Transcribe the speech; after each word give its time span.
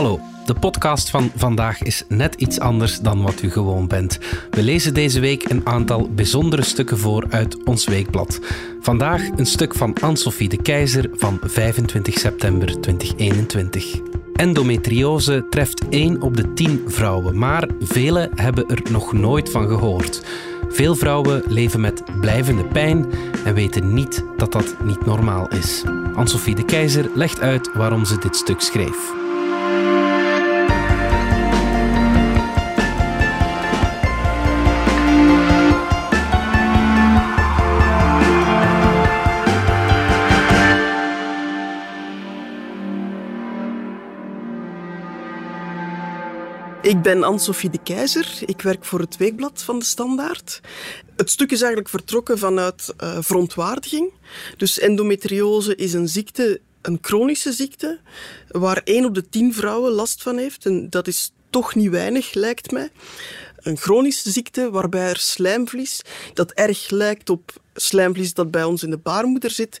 Hallo, 0.00 0.20
de 0.46 0.54
podcast 0.54 1.10
van 1.10 1.30
vandaag 1.36 1.82
is 1.82 2.04
net 2.08 2.34
iets 2.34 2.60
anders 2.60 3.00
dan 3.00 3.22
wat 3.22 3.42
u 3.42 3.50
gewoon 3.50 3.86
bent. 3.86 4.18
We 4.50 4.62
lezen 4.62 4.94
deze 4.94 5.20
week 5.20 5.50
een 5.50 5.66
aantal 5.66 6.10
bijzondere 6.14 6.62
stukken 6.62 6.98
voor 6.98 7.26
uit 7.30 7.64
ons 7.64 7.86
weekblad. 7.86 8.40
Vandaag 8.80 9.28
een 9.36 9.46
stuk 9.46 9.74
van 9.74 9.94
Anne-Sophie 10.00 10.48
de 10.48 10.62
Keizer 10.62 11.10
van 11.12 11.38
25 11.42 12.18
september 12.18 12.80
2021. 12.80 14.00
Endometriose 14.32 15.46
treft 15.50 15.88
1 15.88 16.22
op 16.22 16.36
de 16.36 16.52
10 16.52 16.84
vrouwen, 16.86 17.38
maar 17.38 17.68
velen 17.80 18.30
hebben 18.34 18.68
er 18.68 18.82
nog 18.90 19.12
nooit 19.12 19.50
van 19.50 19.68
gehoord. 19.68 20.22
Veel 20.68 20.94
vrouwen 20.94 21.42
leven 21.48 21.80
met 21.80 22.02
blijvende 22.20 22.64
pijn 22.64 23.06
en 23.44 23.54
weten 23.54 23.94
niet 23.94 24.24
dat 24.36 24.52
dat 24.52 24.76
niet 24.84 25.06
normaal 25.06 25.48
is. 25.48 25.82
Anne-Sophie 26.14 26.54
de 26.54 26.64
Keizer 26.64 27.10
legt 27.14 27.40
uit 27.40 27.72
waarom 27.72 28.04
ze 28.04 28.18
dit 28.18 28.36
stuk 28.36 28.60
schreef. 28.60 29.19
Ik 46.82 47.02
ben 47.02 47.22
Anne-Sophie 47.22 47.70
de 47.70 47.82
Keizer. 47.82 48.38
Ik 48.46 48.62
werk 48.62 48.84
voor 48.84 49.00
het 49.00 49.16
Weekblad 49.16 49.62
van 49.62 49.78
de 49.78 49.84
Standaard. 49.84 50.60
Het 51.16 51.30
stuk 51.30 51.50
is 51.50 51.58
eigenlijk 51.60 51.90
vertrokken 51.90 52.38
vanuit 52.38 52.94
uh, 53.02 53.18
verontwaardiging. 53.20 54.12
Dus 54.56 54.78
endometriose 54.78 55.74
is 55.74 55.92
een 55.92 56.08
ziekte, 56.08 56.60
een 56.82 56.98
chronische 57.00 57.52
ziekte, 57.52 58.00
waar 58.48 58.80
één 58.84 59.04
op 59.04 59.14
de 59.14 59.28
tien 59.28 59.54
vrouwen 59.54 59.92
last 59.92 60.22
van 60.22 60.36
heeft. 60.36 60.66
En 60.66 60.90
dat 60.90 61.06
is 61.06 61.32
toch 61.50 61.74
niet 61.74 61.90
weinig, 61.90 62.34
lijkt 62.34 62.70
mij. 62.70 62.90
Een 63.56 63.76
chronische 63.76 64.30
ziekte 64.30 64.70
waarbij 64.70 65.08
er 65.08 65.18
slijmvlies, 65.18 66.02
dat 66.34 66.52
erg 66.52 66.90
lijkt 66.90 67.30
op 67.30 67.52
slijmvlies 67.74 68.34
dat 68.34 68.50
bij 68.50 68.64
ons 68.64 68.82
in 68.82 68.90
de 68.90 68.98
baarmoeder 68.98 69.50
zit, 69.50 69.80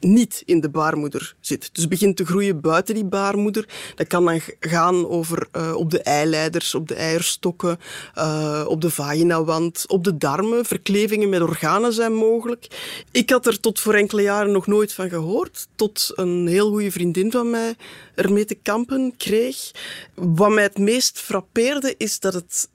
niet 0.00 0.42
in 0.44 0.60
de 0.60 0.68
baarmoeder 0.68 1.34
zit. 1.40 1.70
Dus 1.72 1.88
begint 1.88 2.16
te 2.16 2.26
groeien 2.26 2.60
buiten 2.60 2.94
die 2.94 3.04
baarmoeder. 3.04 3.68
Dat 3.94 4.06
kan 4.06 4.24
dan 4.24 4.40
gaan 4.60 5.08
over 5.08 5.48
uh, 5.56 5.74
op 5.74 5.90
de 5.90 6.02
eileiders, 6.02 6.74
op 6.74 6.88
de 6.88 6.94
eierstokken, 6.94 7.78
uh, 8.18 8.64
op 8.68 8.80
de 8.80 8.90
vaginawand, 8.90 9.84
op 9.86 10.04
de 10.04 10.16
darmen. 10.16 10.64
Verklevingen 10.64 11.28
met 11.28 11.40
organen 11.40 11.92
zijn 11.92 12.14
mogelijk. 12.14 12.66
Ik 13.10 13.30
had 13.30 13.46
er 13.46 13.60
tot 13.60 13.80
voor 13.80 13.94
enkele 13.94 14.22
jaren 14.22 14.52
nog 14.52 14.66
nooit 14.66 14.92
van 14.92 15.08
gehoord, 15.08 15.66
tot 15.74 16.12
een 16.14 16.46
heel 16.46 16.70
goede 16.70 16.90
vriendin 16.90 17.30
van 17.30 17.50
mij 17.50 17.74
ermee 18.14 18.44
te 18.44 18.54
kampen 18.54 19.14
kreeg. 19.16 19.70
Wat 20.14 20.50
mij 20.50 20.62
het 20.62 20.78
meest 20.78 21.20
frappeerde 21.20 21.94
is 21.96 22.20
dat 22.20 22.34
het 22.34 22.68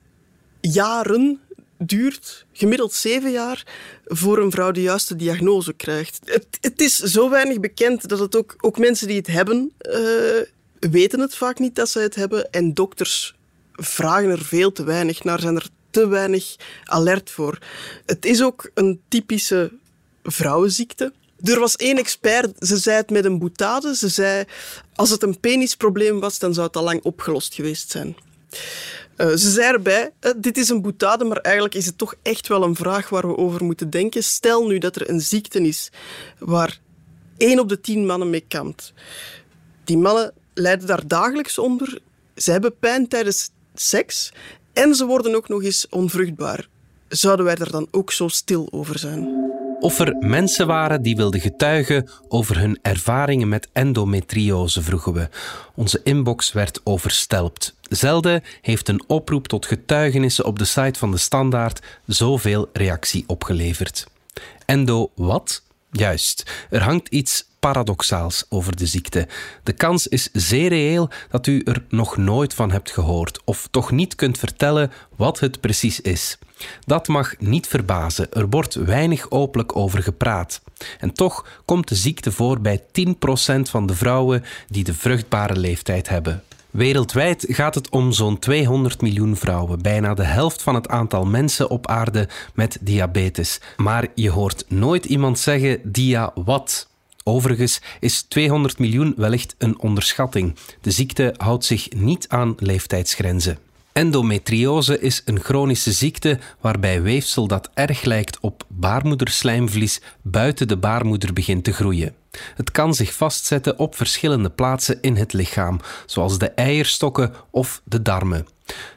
jaren 0.60 1.40
duurt 1.86 2.46
gemiddeld 2.52 2.92
zeven 2.92 3.30
jaar 3.30 3.66
voor 4.04 4.38
een 4.38 4.50
vrouw 4.50 4.70
de 4.70 4.82
juiste 4.82 5.16
diagnose 5.16 5.72
krijgt. 5.72 6.18
Het, 6.60 6.80
is 6.80 6.96
zo 6.96 7.30
weinig 7.30 7.60
bekend 7.60 8.08
dat 8.08 8.18
het 8.18 8.36
ook, 8.36 8.56
ook 8.60 8.78
mensen 8.78 9.06
die 9.06 9.16
het 9.16 9.26
hebben, 9.26 9.72
uh, 9.80 10.00
weten 10.90 11.20
het 11.20 11.34
vaak 11.34 11.58
niet 11.58 11.74
dat 11.74 11.88
ze 11.88 11.98
het 11.98 12.14
hebben. 12.14 12.50
En 12.50 12.74
dokters 12.74 13.34
vragen 13.72 14.30
er 14.30 14.44
veel 14.44 14.72
te 14.72 14.84
weinig 14.84 15.24
naar, 15.24 15.40
zijn 15.40 15.56
er 15.56 15.68
te 15.90 16.08
weinig 16.08 16.56
alert 16.84 17.30
voor. 17.30 17.58
Het 18.06 18.24
is 18.24 18.42
ook 18.42 18.70
een 18.74 19.00
typische 19.08 19.72
vrouwenziekte. 20.22 21.12
Er 21.42 21.58
was 21.58 21.76
één 21.76 21.98
expert, 21.98 22.66
ze 22.66 22.76
zei 22.76 22.96
het 22.96 23.10
met 23.10 23.24
een 23.24 23.38
boutade. 23.38 23.96
Ze 23.96 24.08
zei, 24.08 24.44
als 24.94 25.10
het 25.10 25.22
een 25.22 25.40
penisprobleem 25.40 26.20
was, 26.20 26.38
dan 26.38 26.54
zou 26.54 26.66
het 26.66 26.76
al 26.76 26.82
lang 26.82 27.02
opgelost 27.02 27.54
geweest 27.54 27.90
zijn. 27.90 28.16
Uh, 29.16 29.28
ze 29.28 29.50
zei 29.50 29.72
erbij, 29.72 30.12
uh, 30.20 30.32
dit 30.36 30.56
is 30.56 30.68
een 30.68 30.82
boetade, 30.82 31.24
maar 31.24 31.36
eigenlijk 31.36 31.74
is 31.74 31.86
het 31.86 31.98
toch 31.98 32.14
echt 32.22 32.48
wel 32.48 32.62
een 32.62 32.74
vraag 32.74 33.08
waar 33.08 33.26
we 33.26 33.36
over 33.36 33.64
moeten 33.64 33.90
denken. 33.90 34.24
Stel 34.24 34.66
nu 34.66 34.78
dat 34.78 34.96
er 34.96 35.10
een 35.10 35.20
ziekte 35.20 35.60
is 35.60 35.90
waar 36.38 36.80
één 37.36 37.58
op 37.58 37.68
de 37.68 37.80
tien 37.80 38.06
mannen 38.06 38.30
mee 38.30 38.44
kampt. 38.48 38.92
Die 39.84 39.98
mannen 39.98 40.32
lijden 40.54 40.86
daar 40.86 41.06
dagelijks 41.06 41.58
onder. 41.58 42.00
Ze 42.36 42.50
hebben 42.50 42.78
pijn 42.78 43.08
tijdens 43.08 43.50
seks 43.74 44.32
en 44.72 44.94
ze 44.94 45.06
worden 45.06 45.34
ook 45.34 45.48
nog 45.48 45.62
eens 45.62 45.86
onvruchtbaar. 45.88 46.68
Zouden 47.08 47.44
wij 47.44 47.54
er 47.54 47.70
dan 47.70 47.88
ook 47.90 48.12
zo 48.12 48.28
stil 48.28 48.68
over 48.70 48.98
zijn? 48.98 49.51
Of 49.82 49.98
er 49.98 50.16
mensen 50.20 50.66
waren 50.66 51.02
die 51.02 51.16
wilden 51.16 51.40
getuigen 51.40 52.08
over 52.28 52.58
hun 52.58 52.78
ervaringen 52.82 53.48
met 53.48 53.68
endometriose, 53.72 54.82
vroegen 54.82 55.12
we. 55.12 55.28
Onze 55.74 56.00
inbox 56.04 56.52
werd 56.52 56.80
overstelpt. 56.84 57.74
Zelden 57.88 58.42
heeft 58.60 58.88
een 58.88 59.02
oproep 59.06 59.48
tot 59.48 59.66
getuigenissen 59.66 60.44
op 60.44 60.58
de 60.58 60.64
site 60.64 60.98
van 60.98 61.10
de 61.10 61.16
Standaard 61.16 61.80
zoveel 62.06 62.68
reactie 62.72 63.24
opgeleverd. 63.26 64.06
Endo 64.66 65.10
wat? 65.14 65.62
Juist, 65.90 66.66
er 66.70 66.82
hangt 66.82 67.08
iets 67.08 67.44
paradoxaals 67.62 68.44
over 68.48 68.76
de 68.76 68.86
ziekte. 68.86 69.28
De 69.62 69.72
kans 69.72 70.06
is 70.06 70.28
zeer 70.32 70.68
reëel 70.68 71.08
dat 71.30 71.46
u 71.46 71.60
er 71.64 71.84
nog 71.88 72.16
nooit 72.16 72.54
van 72.54 72.70
hebt 72.70 72.90
gehoord 72.90 73.40
of 73.44 73.68
toch 73.70 73.90
niet 73.90 74.14
kunt 74.14 74.38
vertellen 74.38 74.92
wat 75.16 75.40
het 75.40 75.60
precies 75.60 76.00
is. 76.00 76.38
Dat 76.84 77.08
mag 77.08 77.34
niet 77.38 77.66
verbazen, 77.66 78.32
er 78.32 78.48
wordt 78.48 78.74
weinig 78.74 79.30
openlijk 79.30 79.76
over 79.76 80.02
gepraat. 80.02 80.62
En 80.98 81.12
toch 81.12 81.46
komt 81.64 81.88
de 81.88 81.94
ziekte 81.94 82.32
voor 82.32 82.60
bij 82.60 82.80
10% 82.80 82.84
van 83.62 83.86
de 83.86 83.94
vrouwen 83.94 84.44
die 84.68 84.84
de 84.84 84.94
vruchtbare 84.94 85.56
leeftijd 85.56 86.08
hebben. 86.08 86.42
Wereldwijd 86.70 87.44
gaat 87.48 87.74
het 87.74 87.88
om 87.88 88.12
zo'n 88.12 88.38
200 88.38 89.00
miljoen 89.00 89.36
vrouwen, 89.36 89.82
bijna 89.82 90.14
de 90.14 90.24
helft 90.24 90.62
van 90.62 90.74
het 90.74 90.88
aantal 90.88 91.24
mensen 91.24 91.70
op 91.70 91.86
aarde 91.86 92.28
met 92.54 92.78
diabetes. 92.80 93.60
Maar 93.76 94.06
je 94.14 94.30
hoort 94.30 94.64
nooit 94.68 95.04
iemand 95.04 95.38
zeggen 95.38 95.80
dia 95.82 96.30
wat. 96.34 96.90
Overigens 97.24 97.80
is 98.00 98.22
200 98.22 98.78
miljoen 98.78 99.14
wellicht 99.16 99.54
een 99.58 99.80
onderschatting. 99.80 100.54
De 100.80 100.90
ziekte 100.90 101.34
houdt 101.36 101.64
zich 101.64 101.88
niet 101.92 102.28
aan 102.28 102.54
leeftijdsgrenzen. 102.58 103.58
Endometriose 103.92 105.00
is 105.00 105.22
een 105.24 105.40
chronische 105.40 105.92
ziekte 105.92 106.38
waarbij 106.60 107.02
weefsel 107.02 107.46
dat 107.46 107.70
erg 107.74 108.02
lijkt 108.02 108.40
op 108.40 108.64
baarmoederslijmvlies 108.68 110.00
buiten 110.22 110.68
de 110.68 110.76
baarmoeder 110.76 111.32
begint 111.32 111.64
te 111.64 111.72
groeien. 111.72 112.14
Het 112.54 112.70
kan 112.70 112.94
zich 112.94 113.14
vastzetten 113.14 113.78
op 113.78 113.96
verschillende 113.96 114.50
plaatsen 114.50 114.98
in 115.00 115.16
het 115.16 115.32
lichaam, 115.32 115.80
zoals 116.06 116.38
de 116.38 116.48
eierstokken 116.48 117.34
of 117.50 117.80
de 117.84 118.02
darmen. 118.02 118.46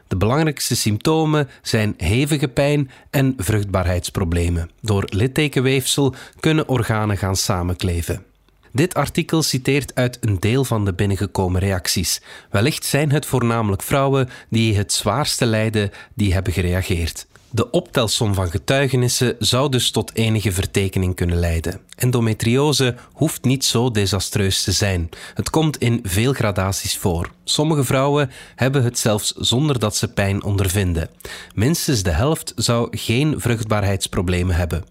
De 0.07 0.15
belangrijkste 0.15 0.75
symptomen 0.75 1.49
zijn 1.61 1.93
hevige 1.97 2.47
pijn 2.47 2.91
en 3.09 3.33
vruchtbaarheidsproblemen. 3.37 4.69
Door 4.81 5.05
littekenweefsel 5.09 6.15
kunnen 6.39 6.67
organen 6.67 7.17
gaan 7.17 7.35
samenkleven. 7.35 8.23
Dit 8.71 8.93
artikel 8.93 9.41
citeert 9.43 9.95
uit 9.95 10.17
een 10.21 10.39
deel 10.39 10.65
van 10.65 10.85
de 10.85 10.93
binnengekomen 10.93 11.61
reacties. 11.61 12.21
Wellicht 12.49 12.85
zijn 12.85 13.11
het 13.11 13.25
voornamelijk 13.25 13.81
vrouwen 13.81 14.29
die 14.49 14.77
het 14.77 14.93
zwaarste 14.93 15.45
lijden 15.45 15.91
die 16.13 16.33
hebben 16.33 16.53
gereageerd. 16.53 17.27
De 17.55 17.71
optelsom 17.71 18.33
van 18.33 18.51
getuigenissen 18.51 19.35
zou 19.39 19.69
dus 19.69 19.91
tot 19.91 20.15
enige 20.15 20.51
vertekening 20.51 21.15
kunnen 21.15 21.37
leiden. 21.37 21.79
Endometriose 21.95 22.95
hoeft 23.13 23.43
niet 23.43 23.65
zo 23.65 23.91
desastreus 23.91 24.63
te 24.63 24.71
zijn. 24.71 25.09
Het 25.33 25.49
komt 25.49 25.77
in 25.77 25.99
veel 26.03 26.33
gradaties 26.33 26.97
voor. 26.97 27.31
Sommige 27.47 27.83
vrouwen 27.83 28.31
hebben 28.55 28.83
het 28.83 28.99
zelfs 28.99 29.31
zonder 29.31 29.79
dat 29.79 29.95
ze 29.95 30.07
pijn 30.07 30.43
ondervinden. 30.43 31.09
Minstens 31.53 32.03
de 32.03 32.11
helft 32.11 32.53
zou 32.55 32.97
geen 32.97 33.39
vruchtbaarheidsproblemen 33.39 34.55
hebben. 34.55 34.83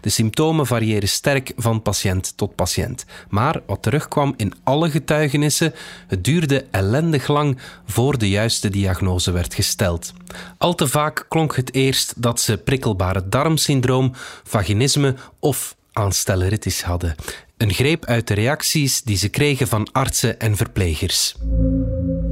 De 0.00 0.08
symptomen 0.08 0.66
variëren 0.66 1.08
sterk 1.08 1.52
van 1.56 1.82
patiënt 1.82 2.36
tot 2.36 2.54
patiënt. 2.54 3.04
Maar 3.28 3.60
wat 3.66 3.82
terugkwam 3.82 4.34
in 4.36 4.52
alle 4.62 4.90
getuigenissen, 4.90 5.74
het 6.06 6.24
duurde 6.24 6.66
ellendig 6.70 7.28
lang 7.28 7.58
voor 7.86 8.18
de 8.18 8.28
juiste 8.28 8.70
diagnose 8.70 9.30
werd 9.30 9.54
gesteld. 9.54 10.12
Al 10.58 10.74
te 10.74 10.88
vaak 10.88 11.26
klonk 11.28 11.56
het 11.56 11.74
eerst 11.74 12.22
dat 12.22 12.40
ze 12.40 12.58
prikkelbare 12.58 13.28
darmsyndroom, 13.28 14.12
vaginisme 14.44 15.14
of 15.38 15.76
aanstelleritis 15.92 16.82
hadden. 16.82 17.14
Een 17.62 17.72
greep 17.72 18.04
uit 18.04 18.26
de 18.26 18.34
reacties 18.34 19.02
die 19.02 19.16
ze 19.16 19.28
kregen 19.28 19.68
van 19.68 19.88
artsen 19.92 20.40
en 20.40 20.56
verplegers. 20.56 21.34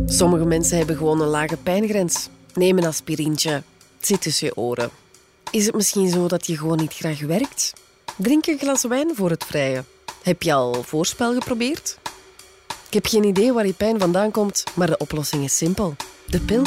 Sommige 0.06 0.44
mensen 0.44 0.76
hebben 0.76 0.96
gewoon 0.96 1.20
een 1.20 1.28
lage 1.28 1.56
pijngrens. 1.56 2.28
Neem 2.54 2.78
een 2.78 2.86
aspirintje. 2.86 3.50
Het 3.50 4.06
zit 4.06 4.20
tussen 4.20 4.46
je 4.46 4.56
oren. 4.56 4.90
Is 5.50 5.66
het 5.66 5.74
misschien 5.74 6.08
zo 6.08 6.28
dat 6.28 6.46
je 6.46 6.56
gewoon 6.56 6.76
niet 6.76 6.92
graag 6.92 7.20
werkt? 7.20 7.72
Drink 8.16 8.46
een 8.46 8.58
glas 8.58 8.84
wijn 8.84 9.10
voor 9.14 9.30
het 9.30 9.44
vrije. 9.44 9.84
Heb 10.22 10.42
je 10.42 10.52
al 10.52 10.82
voorspel 10.82 11.32
geprobeerd? 11.34 11.98
Ik 12.86 12.94
heb 12.94 13.06
geen 13.06 13.24
idee 13.24 13.52
waar 13.52 13.66
je 13.66 13.72
pijn 13.72 13.98
vandaan 13.98 14.30
komt, 14.30 14.64
maar 14.74 14.86
de 14.86 14.98
oplossing 14.98 15.44
is 15.44 15.56
simpel. 15.56 15.96
De 16.26 16.40
pil. 16.40 16.62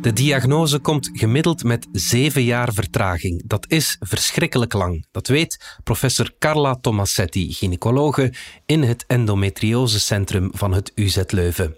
De 0.00 0.12
diagnose 0.12 0.78
komt 0.78 1.10
gemiddeld 1.12 1.64
met 1.64 1.86
zeven 1.92 2.42
jaar 2.42 2.72
vertraging. 2.72 3.42
Dat 3.46 3.64
is 3.68 3.96
verschrikkelijk 4.00 4.72
lang. 4.72 5.06
Dat 5.10 5.26
weet 5.26 5.78
professor 5.84 6.30
Carla 6.38 6.74
Tomassetti, 6.80 7.52
gynaecologe 7.52 8.32
in 8.66 8.82
het 8.82 9.04
endometriosecentrum 9.06 10.50
van 10.52 10.72
het 10.72 10.92
UZ 10.94 11.22
Leuven. 11.26 11.76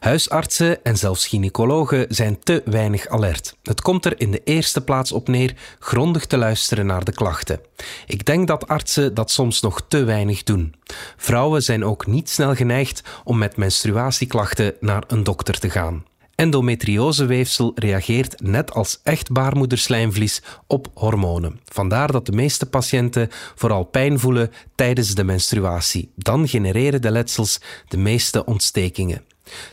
Huisartsen 0.00 0.84
en 0.84 0.96
zelfs 0.96 1.26
gynaecologen 1.26 2.06
zijn 2.08 2.38
te 2.38 2.62
weinig 2.64 3.08
alert. 3.08 3.56
Het 3.62 3.80
komt 3.80 4.04
er 4.04 4.20
in 4.20 4.30
de 4.30 4.40
eerste 4.44 4.80
plaats 4.80 5.12
op 5.12 5.28
neer 5.28 5.54
grondig 5.78 6.26
te 6.26 6.36
luisteren 6.36 6.86
naar 6.86 7.04
de 7.04 7.12
klachten. 7.12 7.60
Ik 8.06 8.24
denk 8.24 8.48
dat 8.48 8.68
artsen 8.68 9.14
dat 9.14 9.30
soms 9.30 9.60
nog 9.60 9.82
te 9.88 10.04
weinig 10.04 10.42
doen. 10.42 10.74
Vrouwen 11.16 11.62
zijn 11.62 11.84
ook 11.84 12.06
niet 12.06 12.30
snel 12.30 12.54
geneigd 12.54 13.02
om 13.24 13.38
met 13.38 13.56
menstruatieklachten 13.56 14.74
naar 14.80 15.04
een 15.06 15.24
dokter 15.24 15.58
te 15.58 15.70
gaan. 15.70 16.04
Endometrioseweefsel 16.34 17.72
reageert 17.74 18.40
net 18.40 18.72
als 18.72 19.00
echt 19.02 19.32
baarmoederslijmvlies 19.32 20.42
op 20.66 20.88
hormonen. 20.94 21.60
Vandaar 21.64 22.12
dat 22.12 22.26
de 22.26 22.32
meeste 22.32 22.66
patiënten 22.66 23.28
vooral 23.54 23.84
pijn 23.84 24.18
voelen 24.18 24.50
tijdens 24.74 25.14
de 25.14 25.24
menstruatie. 25.24 26.10
Dan 26.16 26.48
genereren 26.48 27.02
de 27.02 27.10
letsels 27.10 27.60
de 27.88 27.96
meeste 27.96 28.44
ontstekingen. 28.44 29.22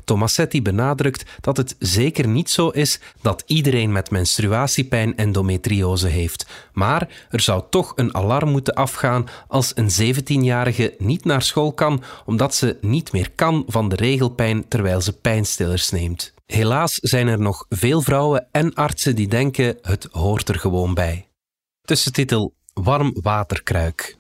Tomassetti 0.04 0.62
benadrukt 0.62 1.24
dat 1.42 1.58
het 1.58 1.76
zeker 1.80 2.28
niet 2.28 2.50
zo 2.50 2.70
is 2.70 3.00
dat 3.22 3.44
iedereen 3.46 3.92
met 3.92 4.12
menstruatiepijn 4.12 5.18
endometriose 5.18 6.08
heeft. 6.08 6.46
Maar 6.74 7.28
er 7.30 7.42
zou 7.42 7.64
toch 7.70 7.94
een 7.96 8.16
alarm 8.16 8.50
moeten 8.50 8.74
afgaan 8.74 9.28
als 9.48 9.72
een 9.76 10.16
17-jarige 10.16 10.96
niet 10.98 11.26
naar 11.26 11.42
school 11.42 11.74
kan 11.74 12.04
omdat 12.26 12.56
ze 12.56 12.78
niet 12.82 13.12
meer 13.12 13.32
kan 13.36 13.64
van 13.68 13.90
de 13.90 13.96
regelpijn 13.96 14.68
terwijl 14.68 15.02
ze 15.02 15.14
pijnstillers 15.14 15.90
neemt. 15.90 16.34
Helaas 16.54 16.94
zijn 16.94 17.28
er 17.28 17.40
nog 17.40 17.66
veel 17.70 18.02
vrouwen 18.02 18.48
en 18.52 18.74
artsen 18.74 19.16
die 19.16 19.28
denken 19.28 19.78
het 19.82 20.08
hoort 20.12 20.50
er 20.50 20.60
gewoon 20.60 20.94
bij. 20.94 21.28
Tussentitel 21.82 22.54
Warm 22.74 23.16
waterkruik. 23.22 24.19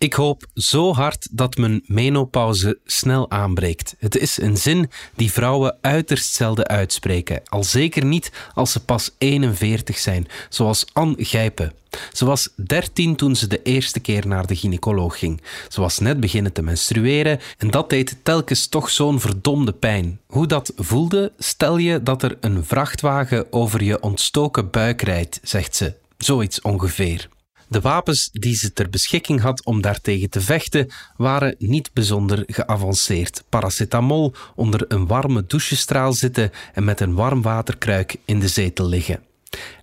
Ik 0.00 0.12
hoop 0.12 0.46
zo 0.54 0.94
hard 0.94 1.28
dat 1.30 1.56
mijn 1.56 1.82
menopauze 1.86 2.78
snel 2.84 3.30
aanbreekt. 3.30 3.94
Het 3.98 4.16
is 4.16 4.40
een 4.40 4.56
zin 4.56 4.90
die 5.16 5.32
vrouwen 5.32 5.76
uiterst 5.80 6.32
zelden 6.32 6.68
uitspreken, 6.68 7.42
al 7.44 7.64
zeker 7.64 8.04
niet 8.04 8.32
als 8.54 8.72
ze 8.72 8.84
pas 8.84 9.10
41 9.18 9.98
zijn, 9.98 10.26
zoals 10.48 10.84
Anne 10.92 11.14
Gijpen. 11.18 11.72
Ze 12.12 12.24
was 12.24 12.48
13 12.56 13.16
toen 13.16 13.36
ze 13.36 13.46
de 13.46 13.62
eerste 13.62 14.00
keer 14.00 14.26
naar 14.26 14.46
de 14.46 14.56
gynaecoloog 14.56 15.18
ging. 15.18 15.42
Ze 15.68 15.80
was 15.80 15.98
net 15.98 16.20
beginnen 16.20 16.52
te 16.52 16.62
menstrueren 16.62 17.40
en 17.58 17.70
dat 17.70 17.90
deed 17.90 18.16
telkens 18.22 18.66
toch 18.66 18.90
zo'n 18.90 19.20
verdomde 19.20 19.72
pijn. 19.72 20.20
Hoe 20.26 20.46
dat 20.46 20.72
voelde, 20.76 21.32
stel 21.38 21.76
je 21.76 22.02
dat 22.02 22.22
er 22.22 22.36
een 22.40 22.64
vrachtwagen 22.64 23.52
over 23.52 23.82
je 23.82 24.00
ontstoken 24.00 24.70
buik 24.70 25.02
rijdt, 25.02 25.40
zegt 25.42 25.76
ze. 25.76 25.94
Zoiets 26.18 26.60
ongeveer. 26.60 27.28
De 27.70 27.80
wapens 27.80 28.28
die 28.32 28.54
ze 28.54 28.72
ter 28.72 28.90
beschikking 28.90 29.40
had 29.40 29.64
om 29.64 29.80
daartegen 29.80 30.30
te 30.30 30.40
vechten 30.40 30.90
waren 31.16 31.54
niet 31.58 31.90
bijzonder 31.92 32.44
geavanceerd. 32.46 33.44
Paracetamol 33.48 34.34
onder 34.54 34.84
een 34.88 35.06
warme 35.06 35.44
douchestraal 35.46 36.12
zitten 36.12 36.50
en 36.74 36.84
met 36.84 37.00
een 37.00 37.14
warm 37.14 37.42
waterkruik 37.42 38.16
in 38.24 38.40
de 38.40 38.48
zetel 38.48 38.88
liggen. 38.88 39.22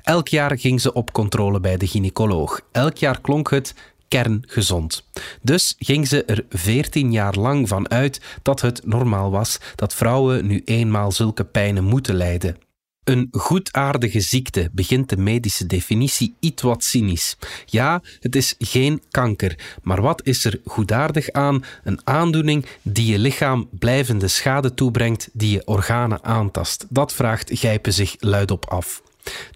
Elk 0.02 0.28
jaar 0.28 0.60
ging 0.60 0.82
ze 0.82 0.94
op 0.94 1.12
controle 1.12 1.60
bij 1.60 1.78
de 1.78 1.88
gynaecoloog. 1.88 2.62
Elk 2.72 2.98
jaar 2.98 3.22
klonk 3.22 3.50
het 3.50 3.74
kerngezond. 4.08 5.04
Dus 5.42 5.76
ging 5.80 6.08
ze 6.08 6.24
er 6.24 6.46
14 6.50 7.12
jaar 7.12 7.36
lang 7.36 7.68
van 7.68 7.90
uit 7.90 8.22
dat 8.42 8.62
het 8.62 8.86
normaal 8.86 9.32
was 9.32 9.60
dat 9.76 9.94
vrouwen 9.94 10.48
nu 10.48 10.62
eenmaal 10.66 11.12
zulke 11.12 11.44
pijnen 11.44 11.84
moeten 11.84 12.16
lijden. 12.16 12.67
Een 13.08 13.28
goedaardige 13.32 14.20
ziekte 14.20 14.70
begint 14.72 15.10
de 15.10 15.18
medische 15.18 15.66
definitie 15.66 16.36
iets 16.40 16.62
wat 16.62 16.84
cynisch. 16.84 17.38
Ja, 17.66 18.02
het 18.20 18.36
is 18.36 18.56
geen 18.60 19.02
kanker, 19.12 19.78
maar 19.84 20.02
wat 20.02 20.26
is 20.26 20.46
er 20.46 20.60
goedaardig 20.66 21.32
aan 21.32 21.64
een 21.84 22.00
aandoening 22.04 22.66
die 22.82 23.12
je 23.12 23.20
lichaam 23.20 23.70
blijvende 23.72 24.28
schade 24.28 24.74
toebrengt, 24.74 25.30
die 25.34 25.52
je 25.52 25.66
organen 25.66 26.24
aantast? 26.24 26.86
Dat 26.90 27.14
vraagt 27.14 27.50
Gijpen 27.54 27.94
zich 27.94 28.16
luidop 28.20 28.66
af. 28.66 29.02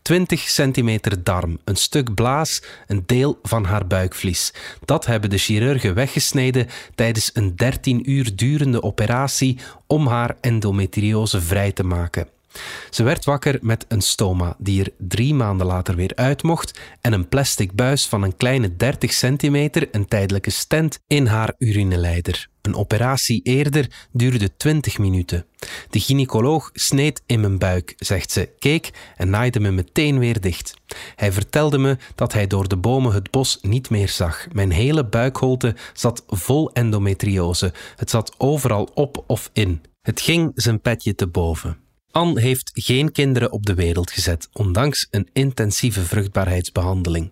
20 0.01 0.39
centimeter 0.39 1.23
darm, 1.23 1.59
een 1.63 1.75
stuk 1.75 2.13
blaas, 2.13 2.61
een 2.87 3.03
deel 3.05 3.39
van 3.43 3.63
haar 3.63 3.87
buikvlies. 3.87 4.53
Dat 4.85 5.05
hebben 5.05 5.29
de 5.29 5.37
chirurgen 5.37 5.93
weggesneden 5.93 6.67
tijdens 6.95 7.29
een 7.33 7.55
13 7.55 8.11
uur 8.11 8.35
durende 8.35 8.83
operatie 8.83 9.57
om 9.87 10.07
haar 10.07 10.35
endometriose 10.41 11.41
vrij 11.41 11.71
te 11.71 11.83
maken. 11.83 12.27
Ze 12.89 13.03
werd 13.03 13.25
wakker 13.25 13.57
met 13.61 13.85
een 13.87 14.01
stoma 14.01 14.55
die 14.57 14.83
er 14.83 14.91
drie 14.97 15.33
maanden 15.33 15.67
later 15.67 15.95
weer 15.95 16.11
uit 16.15 16.43
mocht 16.43 16.79
en 17.01 17.13
een 17.13 17.29
plastic 17.29 17.73
buis 17.73 18.07
van 18.07 18.23
een 18.23 18.37
kleine 18.37 18.75
30 18.75 19.13
centimeter, 19.13 19.87
een 19.91 20.05
tijdelijke 20.05 20.49
stent, 20.49 20.99
in 21.07 21.25
haar 21.25 21.53
urineleider. 21.57 22.49
Een 22.61 22.75
operatie 22.75 23.41
eerder 23.43 24.07
duurde 24.11 24.55
20 24.57 24.97
minuten. 24.97 25.45
De 25.89 25.99
gynaecoloog 25.99 26.69
sneed 26.73 27.21
in 27.25 27.39
mijn 27.39 27.57
buik, 27.57 27.93
zegt 27.97 28.31
ze, 28.31 28.49
keek 28.59 28.89
en 29.15 29.29
naaide 29.29 29.59
me 29.59 29.71
meteen 29.71 30.19
weer 30.19 30.41
dicht. 30.41 30.73
Hij 31.15 31.31
vertelde 31.31 31.77
me 31.77 31.97
dat 32.15 32.33
hij 32.33 32.47
door 32.47 32.67
de 32.67 32.77
bomen 32.77 33.13
het 33.13 33.31
bos 33.31 33.59
niet 33.61 33.89
meer 33.89 34.09
zag. 34.09 34.47
Mijn 34.51 34.71
hele 34.71 35.05
buikholte 35.05 35.75
zat 35.93 36.23
vol 36.27 36.71
endometriose. 36.71 37.73
Het 37.95 38.09
zat 38.09 38.35
overal 38.37 38.89
op 38.93 39.23
of 39.27 39.49
in. 39.53 39.81
Het 40.01 40.21
ging 40.21 40.51
zijn 40.55 40.81
petje 40.81 41.15
te 41.15 41.27
boven. 41.27 41.80
Anne 42.11 42.41
heeft 42.41 42.71
geen 42.73 43.11
kinderen 43.11 43.51
op 43.51 43.65
de 43.65 43.73
wereld 43.73 44.11
gezet, 44.11 44.49
ondanks 44.53 45.07
een 45.11 45.29
intensieve 45.33 46.01
vruchtbaarheidsbehandeling. 46.01 47.31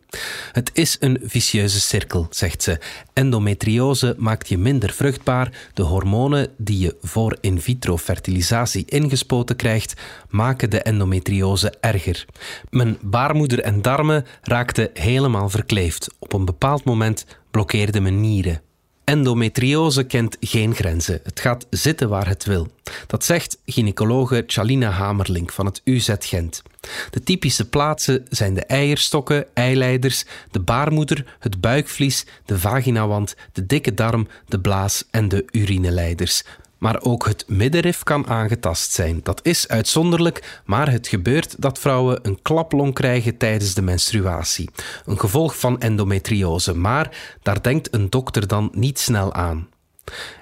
Het 0.51 0.69
is 0.73 0.97
een 0.99 1.19
vicieuze 1.23 1.81
cirkel, 1.81 2.27
zegt 2.29 2.63
ze. 2.63 2.79
Endometriose 3.13 4.15
maakt 4.17 4.49
je 4.49 4.57
minder 4.57 4.93
vruchtbaar. 4.93 5.69
De 5.73 5.83
hormonen 5.83 6.47
die 6.57 6.79
je 6.79 6.95
voor 7.01 7.37
in 7.41 7.61
vitro 7.61 7.97
fertilisatie 7.97 8.85
ingespoten 8.85 9.55
krijgt, 9.55 9.93
maken 10.29 10.69
de 10.69 10.81
endometriose 10.81 11.73
erger. 11.79 12.25
Mijn 12.69 12.97
baarmoeder 13.01 13.59
en 13.59 13.81
darmen 13.81 14.25
raakten 14.41 14.89
helemaal 14.93 15.49
verkleefd. 15.49 16.09
Op 16.19 16.33
een 16.33 16.45
bepaald 16.45 16.83
moment 16.83 17.25
blokkeerden 17.51 18.03
mijn 18.03 18.21
nieren. 18.21 18.61
Endometriose 19.09 20.03
kent 20.03 20.37
geen 20.39 20.75
grenzen. 20.75 21.19
Het 21.23 21.39
gaat 21.39 21.65
zitten 21.69 22.09
waar 22.09 22.27
het 22.27 22.45
wil. 22.45 22.67
Dat 23.07 23.23
zegt 23.23 23.57
gynaecologe 23.65 24.43
Chalina 24.47 24.89
Hamerlink 24.89 25.51
van 25.51 25.65
het 25.65 25.81
UZ 25.83 26.13
Gent. 26.19 26.61
De 27.09 27.23
typische 27.23 27.69
plaatsen 27.69 28.25
zijn 28.29 28.53
de 28.53 28.65
eierstokken, 28.65 29.45
eileiders, 29.53 30.25
de 30.51 30.59
baarmoeder, 30.59 31.37
het 31.39 31.61
buikvlies, 31.61 32.25
de 32.45 32.59
vaginawand, 32.59 33.35
de 33.51 33.65
dikke 33.65 33.93
darm, 33.93 34.27
de 34.47 34.59
blaas 34.59 35.03
en 35.11 35.27
de 35.27 35.45
urineleiders. 35.51 36.43
Maar 36.79 37.01
ook 37.01 37.25
het 37.25 37.45
middenrif 37.47 38.03
kan 38.03 38.27
aangetast 38.27 38.91
zijn. 38.91 39.19
Dat 39.23 39.39
is 39.43 39.67
uitzonderlijk, 39.67 40.61
maar 40.65 40.91
het 40.91 41.07
gebeurt 41.07 41.61
dat 41.61 41.79
vrouwen 41.79 42.19
een 42.21 42.41
klaplong 42.41 42.93
krijgen 42.93 43.37
tijdens 43.37 43.73
de 43.73 43.81
menstruatie. 43.81 44.69
Een 45.05 45.19
gevolg 45.19 45.59
van 45.59 45.79
endometriose, 45.79 46.75
maar 46.75 47.37
daar 47.41 47.61
denkt 47.61 47.93
een 47.93 48.09
dokter 48.09 48.47
dan 48.47 48.69
niet 48.73 48.99
snel 48.99 49.33
aan. 49.33 49.67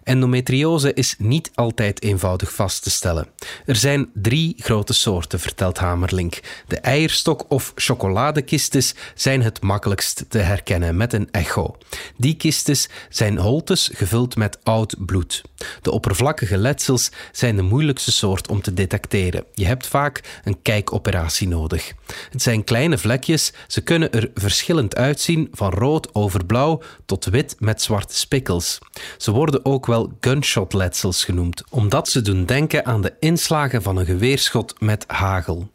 Endometriose 0.04 0.94
is 0.94 1.16
niet 1.18 1.52
altijd 1.56 2.02
eenvoudig 2.02 2.54
vast 2.54 2.84
te 2.84 2.90
stellen. 2.90 3.28
Er 3.66 3.76
zijn 3.76 4.10
drie 4.14 4.56
grote 4.58 4.94
soorten, 4.94 5.40
vertelt 5.40 5.78
Hamerlink. 5.78 6.40
De 6.68 6.80
eierstok- 6.80 7.46
of 7.48 7.72
chocoladekistes 7.76 8.96
zijn 9.16 9.42
het 9.42 9.62
makkelijkst 9.62 10.26
te 10.30 10.38
herkennen 10.38 10.98
met 10.98 11.14
een 11.14 11.28
echo. 11.32 11.78
Die 12.18 12.36
kistes 12.36 12.90
zijn 13.10 13.38
holtes 13.38 13.90
gevuld 13.94 14.36
met 14.36 14.58
oud 14.64 14.96
bloed. 15.06 15.42
De 15.82 15.92
oppervlakkige 15.92 16.58
letsels 16.58 17.12
zijn 17.32 17.56
de 17.56 17.62
moeilijkste 17.62 18.12
soort 18.12 18.48
om 18.48 18.62
te 18.62 18.74
detecteren. 18.74 19.44
Je 19.54 19.66
hebt 19.66 19.88
vaak 19.88 20.42
een 20.44 20.62
kijkoperatie 20.62 21.48
nodig. 21.48 21.94
Het 22.32 22.42
zijn 22.42 22.64
kleine 22.64 22.98
vlekjes, 22.98 23.54
ze 23.68 23.82
kunnen 23.82 24.12
er 24.12 24.32
verschillend 24.34 24.96
uitzien, 24.96 25.48
van 25.52 25.72
rood 25.72 26.16
over 26.16 26.46
blauw 26.46 26.82
tot 27.06 27.26
wit 27.26 27.56
met 27.60 27.82
zwarte 27.82 28.16
spikkels. 28.16 28.80
Ze 29.18 29.32
ook 29.66 29.86
wel 29.86 30.12
gunshotletsels 30.20 31.24
genoemd, 31.24 31.64
omdat 31.70 32.10
ze 32.10 32.22
doen 32.22 32.46
denken 32.46 32.86
aan 32.86 33.02
de 33.02 33.14
inslagen 33.20 33.82
van 33.82 33.98
een 33.98 34.06
geweerschot 34.06 34.82
met 34.82 35.04
hagel. 35.08 35.70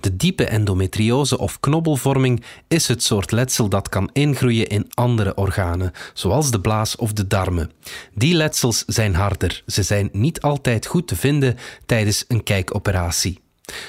De 0.00 0.16
diepe 0.16 0.44
endometriose 0.44 1.38
of 1.38 1.60
knobbelvorming 1.60 2.42
is 2.68 2.88
het 2.88 3.02
soort 3.02 3.30
letsel 3.30 3.68
dat 3.68 3.88
kan 3.88 4.10
ingroeien 4.12 4.66
in 4.66 4.86
andere 4.94 5.34
organen, 5.34 5.92
zoals 6.14 6.50
de 6.50 6.60
blaas 6.60 6.96
of 6.96 7.12
de 7.12 7.26
darmen. 7.26 7.70
Die 8.14 8.34
letsels 8.34 8.84
zijn 8.86 9.14
harder, 9.14 9.62
ze 9.66 9.82
zijn 9.82 10.08
niet 10.12 10.40
altijd 10.40 10.86
goed 10.86 11.08
te 11.08 11.16
vinden 11.16 11.56
tijdens 11.86 12.24
een 12.28 12.42
kijkoperatie. 12.42 13.40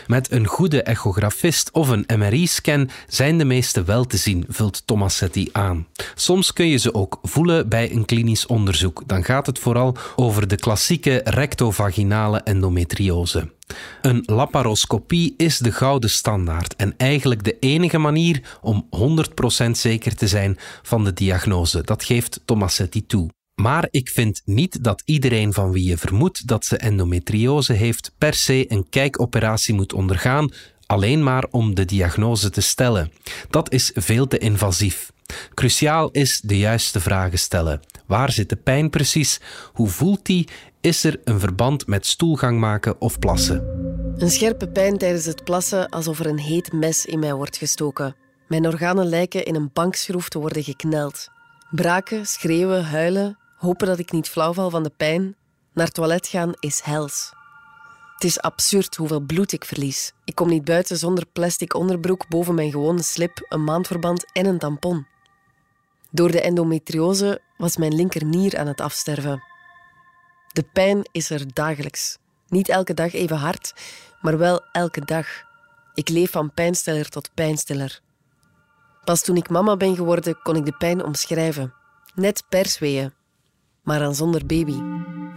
Met 0.08 0.32
een 0.32 0.46
goede 0.46 0.84
echografist 0.84 1.72
of 1.72 1.90
een 1.90 2.06
MRI-scan 2.18 2.90
zijn 3.08 3.38
de 3.38 3.46
meeste 3.46 3.84
wel 3.84 4.06
te 4.06 4.18
zien, 4.18 4.46
vult 4.48 4.88
Tomassetti 4.88 5.50
aan. 5.52 5.88
Soms 6.16 6.54
kun 6.54 6.68
je 6.68 6.78
ze 6.78 6.94
ook 6.94 7.20
voelen 7.22 7.70
bij 7.70 7.92
een 7.92 8.06
klinisch 8.06 8.46
onderzoek. 8.46 9.04
Dan 9.06 9.24
gaat 9.24 9.46
het 9.46 9.60
vooral 9.60 9.96
over 10.16 10.48
de 10.48 10.56
klassieke 10.56 11.22
rectovaginale 11.24 12.40
endometriose. 12.40 13.52
Een 14.02 14.24
laparoscopie 14.26 15.34
is 15.38 15.58
de 15.58 15.72
gouden 15.72 16.10
standaard 16.10 16.76
en 16.76 16.94
eigenlijk 16.98 17.44
de 17.44 17.58
enige 17.60 17.98
manier 17.98 18.58
om 18.62 18.88
100% 19.66 19.70
zeker 19.72 20.16
te 20.16 20.28
zijn 20.28 20.58
van 20.82 21.04
de 21.04 21.14
diagnose. 21.14 21.82
Dat 21.82 22.04
geeft 22.04 22.42
Tomassetti 22.46 23.06
toe. 23.06 23.30
Maar 23.62 23.88
ik 23.92 24.10
vind 24.10 24.42
niet 24.46 24.84
dat 24.84 25.02
iedereen 25.06 25.54
van 25.54 25.72
wie 25.72 25.84
je 25.84 25.98
vermoedt 25.98 26.48
dat 26.48 26.66
ze 26.66 26.78
endometriose 26.78 27.74
heeft 27.74 28.12
per 28.18 28.34
se 28.34 28.72
een 28.72 28.90
kijkoperatie 28.90 29.74
moet 29.74 29.94
ondergaan, 29.94 30.52
alleen 30.86 31.24
maar 31.24 31.46
om 31.52 31.76
de 31.76 31.86
diagnose 31.86 32.50
te 32.50 32.62
stellen. 32.62 33.12
Dat 33.50 33.72
is 33.72 33.92
veel 33.96 34.28
te 34.28 34.38
invasief. 34.38 35.12
Cruciaal 35.54 36.10
is 36.12 36.42
de 36.42 36.58
juiste 36.58 37.00
vragen 37.00 37.40
stellen. 37.40 37.80
Waar 38.06 38.32
zit 38.32 38.50
de 38.50 38.56
pijn 38.56 38.90
precies? 38.90 39.40
Hoe 39.74 39.88
voelt 39.88 40.26
die? 40.26 40.48
Is 40.82 41.04
er 41.04 41.20
een 41.24 41.40
verband 41.40 41.88
met 41.88 42.06
stoelgang 42.06 42.60
maken 42.60 43.02
of 43.02 43.20
plassen? 43.20 43.64
Een 44.18 44.32
scherpe 44.32 44.70
pijn 44.70 44.98
tijdens 44.98 45.26
het 45.26 45.44
plassen 45.44 45.90
alsof 45.90 46.20
er 46.20 46.26
een 46.26 46.40
heet 46.40 46.74
mes 46.74 47.06
in 47.06 47.20
mij 47.20 47.34
wordt 47.34 47.58
gestoken. 47.58 48.16
Mijn 48.48 48.68
organen 48.68 49.06
lijken 49.06 49.46
in 49.46 49.56
een 49.56 49.70
bankschroef 49.74 50.30
te 50.30 50.40
worden 50.40 50.64
gekneld. 50.64 51.28
Braken, 51.72 52.26
schreeuwen, 52.26 52.86
huilen, 52.86 53.38
hopen 53.60 53.88
dat 53.88 54.00
ik 54.00 54.12
niet 54.12 54.30
flauw 54.30 54.54
val 54.54 54.70
van 54.70 54.84
de 54.84 54.92
pijn. 54.98 55.36
Naar 55.74 55.90
toilet 55.90 56.28
gaan 56.28 56.52
is 56.60 56.82
hels. 56.82 57.34
Het 58.14 58.24
is 58.24 58.42
absurd 58.42 58.96
hoeveel 58.96 59.20
bloed 59.20 59.52
ik 59.52 59.66
verlies. 59.66 60.14
Ik 60.24 60.36
kom 60.36 60.50
niet 60.50 60.66
buiten 60.66 60.98
zonder 60.98 61.26
plastic 61.26 61.74
onderbroek 61.74 62.28
boven 62.28 62.56
mijn 62.56 62.72
gewone 62.72 63.04
slip, 63.04 63.46
een 63.50 63.64
maandverband 63.64 64.32
en 64.32 64.46
een 64.46 64.60
tampon. 64.60 65.08
Door 66.12 66.32
de 66.32 66.42
endometriose 66.42 67.42
was 67.58 67.78
mijn 67.78 67.96
linkernier 67.96 68.58
aan 68.58 68.68
het 68.68 68.82
afsterven. 68.82 69.44
De 70.52 70.64
pijn 70.74 71.10
is 71.12 71.30
er 71.30 71.54
dagelijks. 71.54 72.18
Niet 72.48 72.70
elke 72.70 72.94
dag 72.94 73.14
even 73.14 73.38
hard, 73.38 73.74
maar 74.22 74.38
wel 74.38 74.62
elke 74.72 75.06
dag. 75.06 75.28
Ik 75.94 76.10
leef 76.10 76.32
van 76.32 76.54
pijnstiller 76.54 77.10
tot 77.10 77.30
pijnstiller. 77.34 78.02
Pas 79.04 79.22
toen 79.22 79.36
ik 79.36 79.50
mama 79.50 79.78
ben 79.78 79.96
geworden, 79.96 80.42
kon 80.42 80.56
ik 80.56 80.66
de 80.66 80.76
pijn 80.78 81.04
omschrijven. 81.04 81.74
Net 82.16 82.44
persweeën, 82.50 83.14
maar 83.84 84.00
dan 84.00 84.16
zonder 84.16 84.46
baby. 84.46 84.76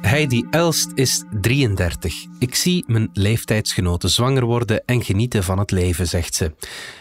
Heidi 0.00 0.46
Elst 0.50 0.90
is 0.94 1.22
33. 1.40 2.14
Ik 2.38 2.54
zie 2.54 2.84
mijn 2.86 3.10
leeftijdsgenoten 3.12 4.10
zwanger 4.10 4.44
worden 4.44 4.82
en 4.86 5.04
genieten 5.04 5.44
van 5.44 5.58
het 5.58 5.70
leven, 5.70 6.08
zegt 6.08 6.34
ze. 6.34 6.54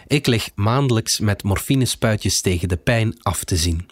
Ik 0.07 0.27
lig 0.27 0.49
maandelijks 0.55 1.19
met 1.19 1.43
morfinespuitjes 1.43 2.41
tegen 2.41 2.67
de 2.67 2.77
pijn 2.77 3.17
af 3.21 3.43
te 3.43 3.55
zien. 3.55 3.89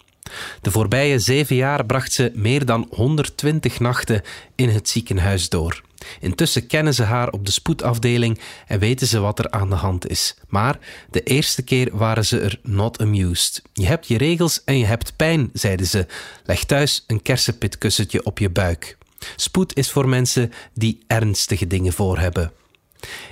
De 0.60 0.70
voorbije 0.70 1.18
zeven 1.18 1.56
jaar 1.56 1.86
bracht 1.86 2.12
ze 2.12 2.32
meer 2.34 2.64
dan 2.64 2.86
120 2.90 3.80
nachten 3.80 4.22
in 4.54 4.68
het 4.68 4.88
ziekenhuis 4.88 5.48
door. 5.48 5.82
Intussen 6.20 6.66
kennen 6.66 6.94
ze 6.94 7.02
haar 7.02 7.30
op 7.30 7.46
de 7.46 7.52
spoedafdeling 7.52 8.40
en 8.66 8.78
weten 8.78 9.06
ze 9.06 9.20
wat 9.20 9.38
er 9.38 9.50
aan 9.50 9.68
de 9.68 9.74
hand 9.74 10.08
is. 10.08 10.34
Maar 10.48 10.78
de 11.10 11.22
eerste 11.22 11.62
keer 11.62 11.88
waren 11.92 12.24
ze 12.24 12.40
er 12.40 12.58
not 12.62 13.00
amused. 13.00 13.62
Je 13.72 13.86
hebt 13.86 14.08
je 14.08 14.18
regels 14.18 14.64
en 14.64 14.78
je 14.78 14.84
hebt 14.84 15.16
pijn, 15.16 15.50
zeiden 15.52 15.86
ze. 15.86 16.06
Leg 16.44 16.64
thuis 16.64 17.04
een 17.06 17.22
kersenpitkussentje 17.22 18.24
op 18.24 18.38
je 18.38 18.50
buik. 18.50 18.98
Spoed 19.36 19.76
is 19.76 19.90
voor 19.90 20.08
mensen 20.08 20.52
die 20.74 21.04
ernstige 21.06 21.66
dingen 21.66 21.92
voor 21.92 22.18
hebben. 22.18 22.52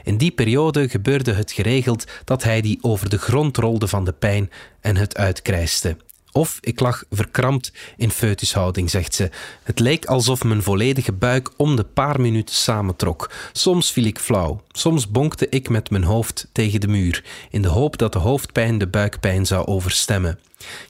In 0.04 0.16
die 0.16 0.30
periode 0.30 0.88
gebeurde 0.88 1.32
het 1.32 1.52
geregeld 1.52 2.04
dat 2.24 2.42
hij 2.42 2.60
die 2.60 2.78
over 2.80 3.08
de 3.08 3.18
grond 3.18 3.56
rolde 3.56 3.88
van 3.88 4.04
de 4.04 4.12
pijn 4.12 4.50
en 4.80 4.96
het 4.96 5.16
uitkrijste. 5.16 5.96
Of 6.38 6.58
ik 6.60 6.80
lag 6.80 7.04
verkrampt 7.10 7.72
in 7.96 8.10
foetushouding, 8.10 8.90
zegt 8.90 9.14
ze. 9.14 9.30
Het 9.62 9.78
leek 9.78 10.04
alsof 10.06 10.44
mijn 10.44 10.62
volledige 10.62 11.12
buik 11.12 11.50
om 11.56 11.76
de 11.76 11.84
paar 11.84 12.20
minuten 12.20 12.54
samentrok. 12.54 13.30
Soms 13.52 13.92
viel 13.92 14.04
ik 14.04 14.18
flauw. 14.18 14.62
Soms 14.68 15.10
bonkte 15.10 15.48
ik 15.48 15.68
met 15.68 15.90
mijn 15.90 16.04
hoofd 16.04 16.48
tegen 16.52 16.80
de 16.80 16.88
muur, 16.88 17.24
in 17.50 17.62
de 17.62 17.68
hoop 17.68 17.98
dat 17.98 18.12
de 18.12 18.18
hoofdpijn 18.18 18.78
de 18.78 18.86
buikpijn 18.86 19.46
zou 19.46 19.66
overstemmen. 19.66 20.38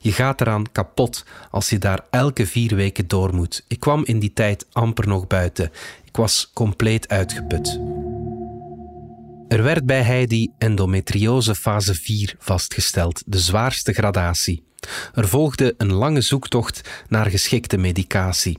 Je 0.01 0.13
gaat 0.13 0.41
eraan 0.41 0.73
kapot 0.73 1.25
als 1.51 1.71
je 1.71 1.79
daar 1.79 2.01
elke 2.11 2.47
vier 2.47 2.75
weken 2.75 3.09
door 3.09 3.35
moet. 3.35 3.65
Ik 3.69 3.81
kwam 3.81 4.05
in 4.05 4.19
die 4.19 4.33
tijd 4.33 4.67
amper 4.73 5.09
nog 5.09 5.27
buiten. 5.27 5.71
Ik 6.05 6.17
was 6.17 6.51
compleet 6.55 7.09
uitgeput. 7.09 7.81
Er 9.49 9.63
werd 9.63 9.87
bij 9.87 10.03
Heidi 10.03 10.51
endometriose 10.59 11.55
fase 11.55 11.95
4 11.95 12.35
vastgesteld, 12.39 13.23
de 13.27 13.39
zwaarste 13.39 13.93
gradatie. 13.93 14.67
Er 15.15 15.29
volgde 15.29 15.75
een 15.77 15.93
lange 15.93 16.21
zoektocht 16.21 16.81
naar 17.09 17.27
geschikte 17.27 17.77
medicatie. 17.77 18.59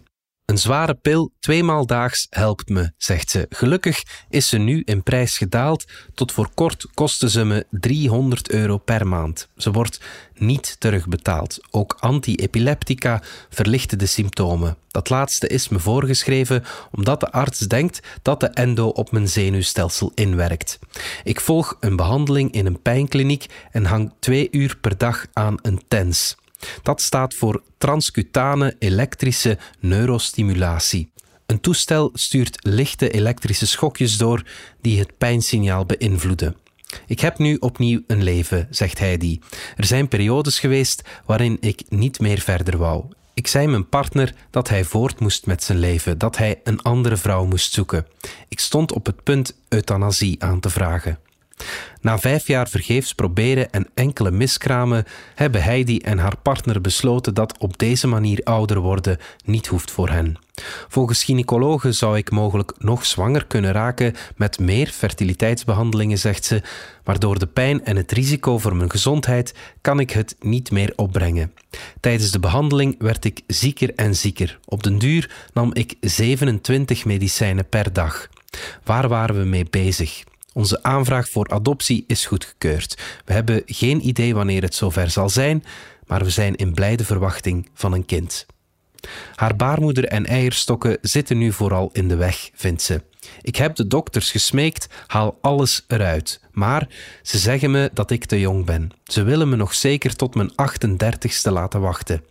Een 0.50 0.58
zware 0.58 0.94
pil 0.94 1.32
tweemaal 1.40 1.86
daags 1.86 2.28
helpt 2.30 2.70
me, 2.70 2.92
zegt 2.98 3.30
ze. 3.30 3.46
Gelukkig 3.50 4.04
is 4.30 4.48
ze 4.48 4.58
nu 4.58 4.82
in 4.86 5.04
prijs 5.04 5.38
gedaald. 5.38 5.86
Tot 6.14 6.32
voor 6.32 6.50
kort 6.54 6.88
kostte 6.94 7.30
ze 7.30 7.44
me 7.44 7.66
300 7.70 8.50
euro 8.52 8.78
per 8.78 9.08
maand. 9.08 9.50
Ze 9.58 9.72
wordt 9.72 10.00
niet 10.34 10.76
terugbetaald. 10.80 11.68
Ook 11.72 11.98
anti-epileptica 12.00 13.22
verlichten 13.50 13.98
de 13.98 14.06
symptomen. 14.06 14.78
Dat 14.88 15.10
laatste 15.10 15.48
is 15.48 15.70
me 15.70 15.80
voorgeschreven 15.80 16.64
omdat 16.92 17.20
de 17.20 17.32
arts 17.32 17.60
denkt 17.60 18.00
dat 18.22 18.40
de 18.40 18.48
endo 18.48 18.88
op 18.88 19.12
mijn 19.12 19.30
zenuwstelsel 19.30 20.12
inwerkt. 20.16 20.80
Ik 21.24 21.40
volg 21.40 21.78
een 21.80 21.96
behandeling 21.96 22.52
in 22.52 22.66
een 22.66 22.82
pijnkliniek 22.82 23.46
en 23.72 23.86
hang 23.86 24.14
twee 24.20 24.48
uur 24.52 24.78
per 24.82 24.98
dag 24.98 25.26
aan 25.34 25.58
een 25.62 25.82
TENS. 25.88 26.36
Dat 26.82 27.02
staat 27.02 27.34
voor 27.34 27.64
transcutane 27.78 28.76
elektrische 28.80 29.58
neurostimulatie. 29.80 31.12
Een 31.46 31.62
toestel 31.62 32.10
stuurt 32.14 32.58
lichte 32.60 33.10
elektrische 33.10 33.68
schokjes 33.68 34.18
door 34.18 34.44
die 34.82 35.00
het 35.00 35.18
pijnsignaal 35.18 35.86
beïnvloeden. 35.86 36.56
Ik 37.08 37.20
heb 37.20 37.38
nu 37.38 37.56
opnieuw 37.56 38.02
een 38.08 38.24
leven, 38.24 38.68
zegt 38.70 39.00
Heidi. 39.00 39.40
Er 39.76 39.86
zijn 39.86 40.08
periodes 40.08 40.60
geweest 40.60 41.02
waarin 41.26 41.58
ik 41.60 41.84
niet 41.90 42.20
meer 42.20 42.40
verder 42.40 42.78
wou. 42.78 43.06
Ik 43.34 43.48
zei 43.48 43.68
mijn 43.68 43.90
partner 43.90 44.34
dat 44.50 44.70
hij 44.70 44.84
voort 44.84 45.20
moest 45.20 45.46
met 45.46 45.64
zijn 45.64 45.80
leven, 45.80 46.18
dat 46.18 46.38
hij 46.38 46.60
een 46.64 46.82
andere 46.82 47.18
vrouw 47.18 47.46
moest 47.46 47.74
zoeken. 47.74 48.06
Ik 48.48 48.60
stond 48.60 48.92
op 48.94 49.06
het 49.06 49.24
punt 49.24 49.56
euthanasie 49.70 50.44
aan 50.44 50.60
te 50.60 50.70
vragen. 50.70 51.20
Na 52.02 52.20
vijf 52.20 52.48
jaar 52.48 52.70
vergeefs 52.70 53.14
proberen 53.14 53.72
en 53.72 53.88
enkele 53.94 54.32
miskramen 54.32 55.06
hebben 55.36 55.64
Heidi 55.64 55.98
en 55.98 56.18
haar 56.18 56.38
partner 56.38 56.82
besloten 56.82 57.34
dat 57.34 57.58
op 57.58 57.78
deze 57.78 58.08
manier 58.08 58.42
ouder 58.44 58.80
worden 58.80 59.18
niet 59.46 59.68
hoeft 59.68 59.92
voor 59.92 60.10
hen. 60.10 60.38
Volgens 60.88 61.24
gynaecologen 61.24 61.94
zou 61.94 62.18
ik 62.18 62.32
mogelijk 62.32 62.74
nog 62.78 63.06
zwanger 63.06 63.46
kunnen 63.46 63.72
raken 63.72 64.16
met 64.36 64.60
meer 64.60 64.88
fertiliteitsbehandelingen, 64.88 66.18
zegt 66.18 66.46
ze, 66.46 66.62
maar 67.04 67.20
door 67.20 67.40
de 67.40 67.48
pijn 67.48 67.86
en 67.86 67.96
het 67.96 68.12
risico 68.12 68.58
voor 68.58 68.76
mijn 68.76 68.92
gezondheid 68.92 69.54
kan 69.82 70.00
ik 70.00 70.12
het 70.12 70.36
niet 70.40 70.72
meer 70.72 70.94
opbrengen. 70.96 71.54
Tijdens 72.00 72.32
de 72.32 72.40
behandeling 72.40 72.96
werd 73.00 73.26
ik 73.26 73.42
zieker 73.48 73.96
en 73.96 74.16
zieker. 74.16 74.60
Op 74.66 74.84
den 74.84 74.98
duur 74.98 75.32
nam 75.54 75.74
ik 75.74 75.96
27 76.00 77.06
medicijnen 77.06 77.70
per 77.70 77.94
dag. 77.94 78.30
Waar 78.84 79.08
waren 79.08 79.40
we 79.40 79.46
mee 79.46 79.66
bezig? 79.70 80.24
Onze 80.60 80.84
aanvraag 80.84 81.30
voor 81.30 81.48
adoptie 81.48 82.04
is 82.08 82.26
goedgekeurd. 82.26 82.98
We 83.26 83.34
hebben 83.34 83.62
geen 83.66 84.08
idee 84.08 84.36
wanneer 84.36 84.62
het 84.62 84.76
zover 84.76 85.10
zal 85.10 85.30
zijn, 85.30 85.64
maar 86.08 86.24
we 86.24 86.30
zijn 86.30 86.56
in 86.56 86.74
blijde 86.74 87.06
verwachting 87.06 87.70
van 87.74 87.94
een 87.94 88.06
kind. 88.06 88.46
Haar 89.36 89.56
baarmoeder 89.56 90.06
en 90.06 90.26
eierstokken 90.26 90.98
zitten 91.02 91.38
nu 91.38 91.52
vooral 91.52 91.90
in 91.94 92.08
de 92.08 92.16
weg, 92.16 92.50
vindt 92.54 92.82
ze. 92.82 93.02
Ik 93.42 93.56
heb 93.56 93.76
de 93.76 93.88
dokters 93.88 94.32
gesmeekt, 94.32 94.88
haal 95.08 95.38
alles 95.42 95.86
eruit. 95.88 96.42
Maar 96.52 96.88
ze 97.22 97.38
zeggen 97.38 97.72
me 97.72 97.90
dat 97.94 98.12
ik 98.12 98.26
te 98.26 98.40
jong 98.40 98.66
ben. 98.66 98.92
Ze 99.04 99.24
willen 99.24 99.50
me 99.50 99.56
nog 99.56 99.74
zeker 99.74 100.16
tot 100.16 100.36
mijn 100.36 100.52
38ste 100.52 101.52
laten 101.52 101.82
wachten. 101.82 102.24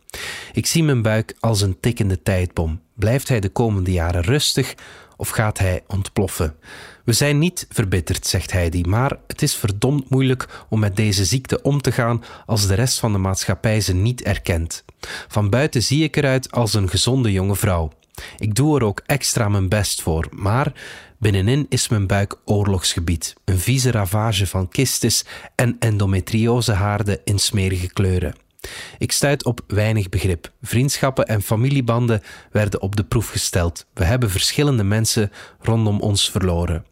Ik 0.52 0.66
zie 0.66 0.84
mijn 0.84 1.02
buik 1.02 1.36
als 1.40 1.60
een 1.60 1.80
tikkende 1.80 2.22
tijdbom. 2.22 2.80
Blijft 2.94 3.28
hij 3.28 3.40
de 3.40 3.48
komende 3.48 3.92
jaren 3.92 4.22
rustig 4.22 4.74
of 5.16 5.28
gaat 5.28 5.58
hij 5.58 5.82
ontploffen? 5.86 6.56
We 7.08 7.14
zijn 7.14 7.38
niet 7.38 7.66
verbitterd, 7.70 8.26
zegt 8.26 8.52
Heidi, 8.52 8.82
maar 8.82 9.18
het 9.26 9.42
is 9.42 9.54
verdomd 9.54 10.10
moeilijk 10.10 10.64
om 10.68 10.80
met 10.80 10.96
deze 10.96 11.24
ziekte 11.24 11.62
om 11.62 11.80
te 11.80 11.92
gaan 11.92 12.24
als 12.46 12.66
de 12.66 12.74
rest 12.74 12.98
van 12.98 13.12
de 13.12 13.18
maatschappij 13.18 13.80
ze 13.80 13.94
niet 13.94 14.22
erkent. 14.22 14.84
Van 15.28 15.50
buiten 15.50 15.82
zie 15.82 16.02
ik 16.02 16.16
eruit 16.16 16.50
als 16.50 16.74
een 16.74 16.88
gezonde 16.88 17.32
jonge 17.32 17.56
vrouw. 17.56 17.90
Ik 18.38 18.54
doe 18.54 18.76
er 18.76 18.84
ook 18.84 19.02
extra 19.06 19.48
mijn 19.48 19.68
best 19.68 20.02
voor, 20.02 20.28
maar 20.30 20.72
binnenin 21.18 21.66
is 21.68 21.88
mijn 21.88 22.06
buik 22.06 22.36
oorlogsgebied. 22.44 23.34
Een 23.44 23.58
vieze 23.58 23.90
ravage 23.90 24.46
van 24.46 24.68
kistes 24.68 25.24
en 25.54 25.76
endometriosehaarden 25.78 27.20
in 27.24 27.38
smerige 27.38 27.92
kleuren. 27.92 28.34
Ik 28.98 29.12
stuit 29.12 29.44
op 29.44 29.60
weinig 29.66 30.08
begrip. 30.08 30.52
Vriendschappen 30.62 31.26
en 31.26 31.42
familiebanden 31.42 32.22
werden 32.50 32.82
op 32.82 32.96
de 32.96 33.04
proef 33.04 33.28
gesteld. 33.28 33.86
We 33.94 34.04
hebben 34.04 34.30
verschillende 34.30 34.84
mensen 34.84 35.30
rondom 35.60 36.00
ons 36.00 36.30
verloren. 36.30 36.84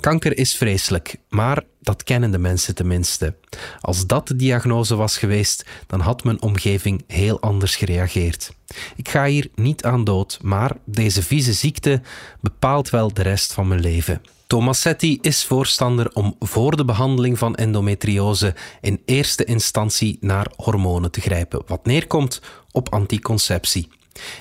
Kanker 0.00 0.38
is 0.38 0.54
vreselijk, 0.54 1.16
maar 1.28 1.62
dat 1.80 2.02
kennen 2.02 2.30
de 2.30 2.38
mensen 2.38 2.74
tenminste. 2.74 3.34
Als 3.80 4.06
dat 4.06 4.28
de 4.28 4.36
diagnose 4.36 4.96
was 4.96 5.18
geweest, 5.18 5.66
dan 5.86 6.00
had 6.00 6.24
mijn 6.24 6.42
omgeving 6.42 7.04
heel 7.06 7.40
anders 7.40 7.76
gereageerd. 7.76 8.52
Ik 8.96 9.08
ga 9.08 9.24
hier 9.24 9.48
niet 9.54 9.84
aan 9.84 10.04
dood, 10.04 10.38
maar 10.42 10.76
deze 10.84 11.22
vieze 11.22 11.52
ziekte 11.52 12.02
bepaalt 12.40 12.90
wel 12.90 13.12
de 13.12 13.22
rest 13.22 13.52
van 13.52 13.68
mijn 13.68 13.80
leven. 13.80 14.22
Tomassetti 14.46 15.18
is 15.20 15.44
voorstander 15.44 16.10
om 16.12 16.36
voor 16.38 16.76
de 16.76 16.84
behandeling 16.84 17.38
van 17.38 17.54
endometriose 17.54 18.54
in 18.80 19.02
eerste 19.04 19.44
instantie 19.44 20.16
naar 20.20 20.52
hormonen 20.56 21.10
te 21.10 21.20
grijpen, 21.20 21.62
wat 21.66 21.86
neerkomt 21.86 22.40
op 22.70 22.92
anticonceptie. 22.92 23.88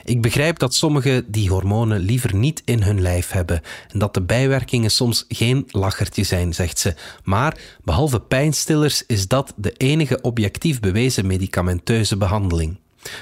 Ik 0.03 0.21
begrijp 0.21 0.59
dat 0.59 0.73
sommigen 0.73 1.31
die 1.31 1.49
hormonen 1.49 1.99
liever 1.99 2.35
niet 2.35 2.61
in 2.65 2.81
hun 2.81 3.01
lijf 3.01 3.31
hebben 3.31 3.61
en 3.91 3.99
dat 3.99 4.13
de 4.13 4.21
bijwerkingen 4.21 4.91
soms 4.91 5.25
geen 5.27 5.67
lachertje 5.67 6.23
zijn, 6.23 6.53
zegt 6.53 6.79
ze. 6.79 6.93
Maar 7.23 7.57
behalve 7.83 8.19
pijnstillers 8.19 9.03
is 9.05 9.27
dat 9.27 9.53
de 9.55 9.71
enige 9.71 10.21
objectief 10.21 10.79
bewezen 10.79 11.27
medicamenteuze 11.27 12.17
behandeling. 12.17 12.77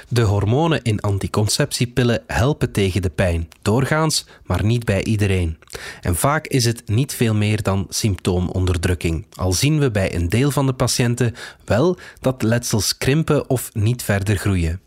De 0.08 0.22
hormonen 0.22 0.82
in 0.82 1.00
anticonceptiepillen 1.00 2.22
helpen 2.26 2.72
tegen 2.72 3.02
de 3.02 3.10
pijn, 3.10 3.48
doorgaans, 3.62 4.26
maar 4.44 4.64
niet 4.64 4.84
bij 4.84 5.04
iedereen. 5.04 5.58
En 6.00 6.16
vaak 6.16 6.46
is 6.46 6.64
het 6.64 6.82
niet 6.88 7.14
veel 7.14 7.34
meer 7.34 7.62
dan 7.62 7.86
symptoomonderdrukking, 7.88 9.26
al 9.34 9.52
zien 9.52 9.78
we 9.78 9.90
bij 9.90 10.14
een 10.14 10.28
deel 10.28 10.50
van 10.50 10.66
de 10.66 10.74
patiënten 10.74 11.34
wel 11.64 11.98
dat 12.20 12.42
letsels 12.42 12.96
krimpen 12.98 13.48
of 13.48 13.70
niet 13.74 14.02
verder 14.02 14.36
groeien. 14.36 14.80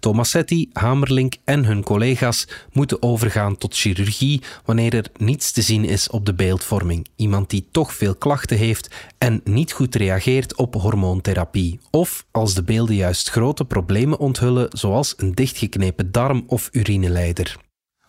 Tomassetti, 0.00 0.70
Hamerlink 0.72 1.34
en 1.44 1.64
hun 1.64 1.82
collega's 1.82 2.46
moeten 2.72 3.02
overgaan 3.02 3.58
tot 3.58 3.76
chirurgie 3.76 4.42
wanneer 4.64 4.94
er 4.94 5.06
niets 5.16 5.52
te 5.52 5.62
zien 5.62 5.84
is 5.84 6.08
op 6.08 6.26
de 6.26 6.34
beeldvorming. 6.34 7.06
Iemand 7.16 7.50
die 7.50 7.68
toch 7.70 7.94
veel 7.94 8.14
klachten 8.14 8.56
heeft 8.56 8.94
en 9.18 9.40
niet 9.44 9.72
goed 9.72 9.94
reageert 9.94 10.56
op 10.56 10.74
hormoontherapie. 10.74 11.80
Of 11.90 12.24
als 12.30 12.54
de 12.54 12.62
beelden 12.62 12.96
juist 12.96 13.30
grote 13.30 13.64
problemen 13.64 14.18
onthullen, 14.18 14.66
zoals 14.70 15.14
een 15.16 15.34
dichtgeknepen 15.34 16.12
darm 16.12 16.44
of 16.46 16.68
urineleider. 16.72 17.56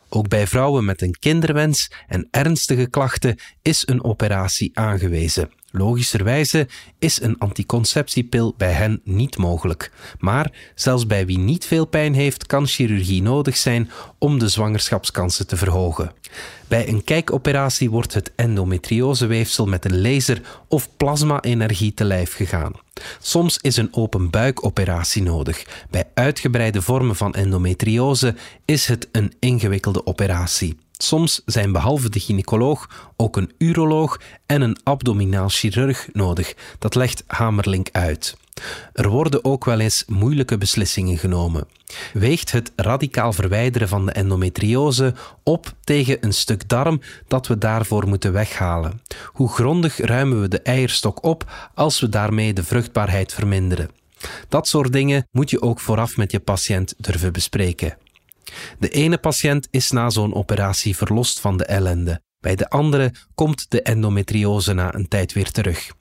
Ook 0.09 0.27
bij 0.27 0.47
vrouwen 0.47 0.85
met 0.85 1.01
een 1.01 1.15
kinderwens 1.19 1.91
en 2.07 2.27
ernstige 2.31 2.89
klachten 2.89 3.37
is 3.61 3.87
een 3.87 4.03
operatie 4.03 4.71
aangewezen. 4.73 5.49
Logischerwijze 5.75 6.67
is 6.99 7.21
een 7.21 7.37
anticonceptiepil 7.37 8.53
bij 8.57 8.71
hen 8.71 9.01
niet 9.03 9.37
mogelijk. 9.37 9.91
Maar 10.19 10.51
zelfs 10.75 11.07
bij 11.07 11.25
wie 11.25 11.37
niet 11.37 11.65
veel 11.65 11.85
pijn 11.85 12.13
heeft, 12.13 12.45
kan 12.45 12.67
chirurgie 12.67 13.21
nodig 13.21 13.57
zijn 13.57 13.89
om 14.17 14.39
de 14.39 14.47
zwangerschapskansen 14.47 15.47
te 15.47 15.57
verhogen. 15.57 16.11
Bij 16.67 16.87
een 16.87 17.03
kijkoperatie 17.03 17.89
wordt 17.89 18.13
het 18.13 18.31
endometrioseweefsel 18.35 19.65
met 19.65 19.85
een 19.85 20.01
laser 20.01 20.41
of 20.67 20.89
plasma-energie 20.97 21.93
te 21.93 22.03
lijf 22.03 22.35
gegaan. 22.35 22.73
Soms 23.19 23.57
is 23.61 23.77
een 23.77 23.93
open 23.93 24.29
buikoperatie 24.29 25.21
nodig. 25.21 25.85
Bij 25.89 26.09
uitgebreide 26.13 26.81
vormen 26.81 27.15
van 27.15 27.33
endometriose 27.33 28.35
is 28.65 28.87
het 28.87 29.07
een 29.11 29.33
ingewikkelde 29.39 30.05
operatie. 30.05 30.77
Soms 30.97 31.41
zijn 31.45 31.71
behalve 31.71 32.09
de 32.09 32.19
gynaecoloog 32.19 33.11
ook 33.15 33.37
een 33.37 33.51
uroloog 33.57 34.19
en 34.45 34.61
een 34.61 34.77
abdominaal 34.83 35.49
chirurg 35.49 36.09
nodig. 36.13 36.55
Dat 36.79 36.95
legt 36.95 37.23
Hamerlink 37.27 37.89
uit. 37.91 38.37
Er 38.93 39.09
worden 39.09 39.45
ook 39.45 39.65
wel 39.65 39.79
eens 39.79 40.03
moeilijke 40.07 40.57
beslissingen 40.57 41.17
genomen. 41.17 41.67
Weegt 42.13 42.51
het 42.51 42.71
radicaal 42.75 43.33
verwijderen 43.33 43.87
van 43.87 44.05
de 44.05 44.11
endometriose 44.11 45.13
op 45.43 45.73
tegen 45.83 46.17
een 46.21 46.33
stuk 46.33 46.69
darm 46.69 47.01
dat 47.27 47.47
we 47.47 47.57
daarvoor 47.57 48.07
moeten 48.07 48.33
weghalen? 48.33 49.01
Hoe 49.25 49.49
grondig 49.49 49.97
ruimen 49.97 50.41
we 50.41 50.47
de 50.47 50.61
eierstok 50.61 51.23
op 51.23 51.51
als 51.73 51.99
we 51.99 52.09
daarmee 52.09 52.53
de 52.53 52.63
vruchtbaarheid 52.63 53.33
verminderen? 53.33 53.89
Dat 54.49 54.67
soort 54.67 54.93
dingen 54.93 55.27
moet 55.31 55.49
je 55.49 55.61
ook 55.61 55.79
vooraf 55.79 56.17
met 56.17 56.31
je 56.31 56.39
patiënt 56.39 56.93
durven 56.97 57.33
bespreken. 57.33 57.97
De 58.79 58.89
ene 58.89 59.17
patiënt 59.17 59.67
is 59.71 59.91
na 59.91 60.09
zo'n 60.09 60.33
operatie 60.33 60.95
verlost 60.95 61.39
van 61.39 61.57
de 61.57 61.65
ellende. 61.65 62.21
Bij 62.39 62.55
de 62.55 62.69
andere 62.69 63.13
komt 63.35 63.65
de 63.69 63.81
endometriose 63.81 64.73
na 64.73 64.93
een 64.93 65.07
tijd 65.07 65.33
weer 65.33 65.51
terug. 65.51 65.91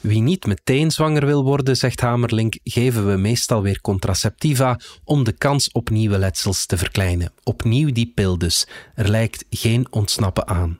Wie 0.00 0.20
niet 0.20 0.46
meteen 0.46 0.90
zwanger 0.90 1.26
wil 1.26 1.44
worden, 1.44 1.76
zegt 1.76 2.00
Hamerlink, 2.00 2.58
geven 2.62 3.10
we 3.10 3.16
meestal 3.16 3.62
weer 3.62 3.80
contraceptiva 3.80 4.80
om 5.04 5.24
de 5.24 5.32
kans 5.32 5.72
op 5.72 5.90
nieuwe 5.90 6.18
letsels 6.18 6.66
te 6.66 6.76
verkleinen. 6.76 7.32
Opnieuw 7.42 7.92
die 7.92 8.12
pil 8.14 8.38
dus. 8.38 8.66
Er 8.94 9.08
lijkt 9.08 9.44
geen 9.50 9.86
ontsnappen 9.90 10.48
aan. 10.48 10.78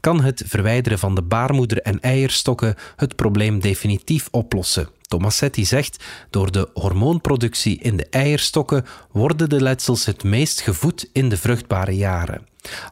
Kan 0.00 0.20
het 0.20 0.42
verwijderen 0.46 0.98
van 0.98 1.14
de 1.14 1.22
baarmoeder 1.22 1.78
en 1.78 2.00
eierstokken 2.00 2.74
het 2.96 3.16
probleem 3.16 3.60
definitief 3.60 4.28
oplossen? 4.30 4.88
Tomassetti 5.12 5.64
zegt, 5.64 6.04
door 6.30 6.52
de 6.52 6.68
hormoonproductie 6.74 7.78
in 7.78 7.96
de 7.96 8.06
eierstokken 8.10 8.84
worden 9.10 9.48
de 9.48 9.62
letsels 9.62 10.04
het 10.04 10.24
meest 10.24 10.60
gevoed 10.60 11.08
in 11.12 11.28
de 11.28 11.36
vruchtbare 11.36 11.96
jaren. 11.96 12.46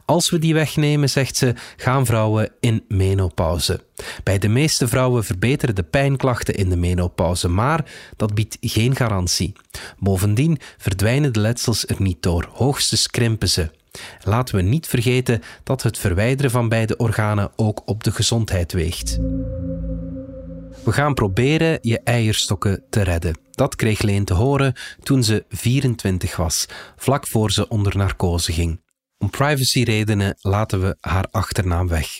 Als 0.05 0.29
we 0.29 0.39
die 0.39 0.53
wegnemen, 0.53 1.09
zegt 1.09 1.35
ze, 1.35 1.53
gaan 1.77 2.05
vrouwen 2.05 2.51
in 2.59 2.83
menopauze. 2.87 3.83
Bij 4.23 4.37
de 4.37 4.47
meeste 4.47 4.87
vrouwen 4.87 5.23
verbeteren 5.23 5.75
de 5.75 5.83
pijnklachten 5.83 6.55
in 6.55 6.69
de 6.69 6.75
menopauze, 6.75 7.47
maar 7.47 7.91
dat 8.17 8.33
biedt 8.33 8.57
geen 8.61 8.95
garantie. 8.95 9.53
Bovendien 9.99 10.59
verdwijnen 10.77 11.33
de 11.33 11.39
letsels 11.39 11.85
er 11.87 12.01
niet 12.01 12.23
door, 12.23 12.49
hoogstens 12.51 13.07
krimpen 13.07 13.49
ze. 13.49 13.69
Laten 14.23 14.55
we 14.55 14.61
niet 14.61 14.87
vergeten 14.87 15.41
dat 15.63 15.83
het 15.83 15.97
verwijderen 15.97 16.51
van 16.51 16.69
beide 16.69 16.97
organen 16.97 17.51
ook 17.55 17.81
op 17.85 18.03
de 18.03 18.11
gezondheid 18.11 18.73
weegt. 18.73 19.19
We 20.83 20.91
gaan 20.91 21.13
proberen 21.13 21.77
je 21.81 21.99
eierstokken 21.99 22.83
te 22.89 23.01
redden. 23.01 23.37
Dat 23.51 23.75
kreeg 23.75 24.01
Leen 24.01 24.25
te 24.25 24.33
horen 24.33 24.73
toen 25.03 25.23
ze 25.23 25.45
24 25.49 26.35
was, 26.35 26.65
vlak 26.95 27.27
voor 27.27 27.51
ze 27.51 27.67
onder 27.67 27.97
narcose 27.97 28.51
ging. 28.51 28.81
Om 29.17 29.29
privacyredenen 29.29 30.37
laten 30.39 30.81
we 30.81 30.97
haar 30.99 31.27
achternaam 31.31 31.87
weg. 31.87 32.17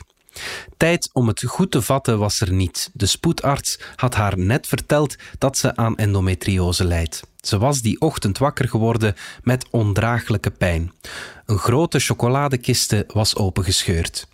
Tijd 0.78 1.10
om 1.14 1.28
het 1.28 1.44
goed 1.44 1.72
te 1.72 1.82
vatten 1.82 2.20
was 2.20 2.40
er 2.40 2.52
niet. 2.52 2.90
De 2.94 3.06
spoedarts 3.06 3.80
had 3.96 4.16
haar 4.16 4.38
net 4.38 4.68
verteld 4.68 5.16
dat 5.38 5.58
ze 5.58 5.76
aan 5.76 5.98
endometriose 5.98 6.86
leidt. 6.86 7.22
Ze 7.38 7.58
was 7.58 7.82
die 7.82 8.02
ochtend 8.02 8.38
wakker 8.38 8.70
geworden 8.70 9.16
met 9.44 9.68
ondraaglijke 9.70 10.52
pijn. 10.52 10.92
Een 11.46 11.58
grote 11.58 12.00
chocoladekiste 12.00 13.04
was 13.08 13.36
opengescheurd. 13.36 14.28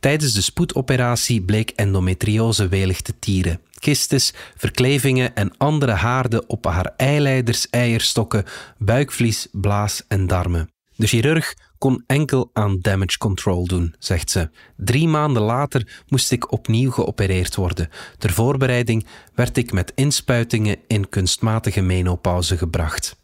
Tijdens 0.00 0.32
de 0.32 0.42
spoedoperatie 0.42 1.42
bleek 1.42 1.70
endometriose 1.70 2.68
welig 2.68 3.00
te 3.00 3.18
tieren. 3.18 3.60
Kistes, 3.78 4.32
verklevingen 4.56 5.34
en 5.34 5.56
andere 5.56 5.92
haarden 5.92 6.48
op 6.48 6.64
haar 6.64 6.92
eileiders, 6.96 7.70
eierstokken, 7.70 8.44
buikvlies, 8.78 9.46
blaas 9.52 10.02
en 10.08 10.26
darmen. 10.26 10.70
De 10.96 11.06
chirurg 11.06 11.54
kon 11.78 12.04
enkel 12.06 12.50
aan 12.52 12.78
damage 12.80 13.18
control 13.18 13.66
doen, 13.66 13.94
zegt 13.98 14.30
ze. 14.30 14.50
Drie 14.76 15.08
maanden 15.08 15.42
later 15.42 16.02
moest 16.08 16.32
ik 16.32 16.52
opnieuw 16.52 16.90
geopereerd 16.90 17.54
worden. 17.54 17.88
Ter 18.18 18.30
voorbereiding 18.30 19.06
werd 19.34 19.56
ik 19.56 19.72
met 19.72 19.92
inspuitingen 19.94 20.76
in 20.86 21.08
kunstmatige 21.08 21.80
menopauze 21.80 22.58
gebracht. 22.58 23.19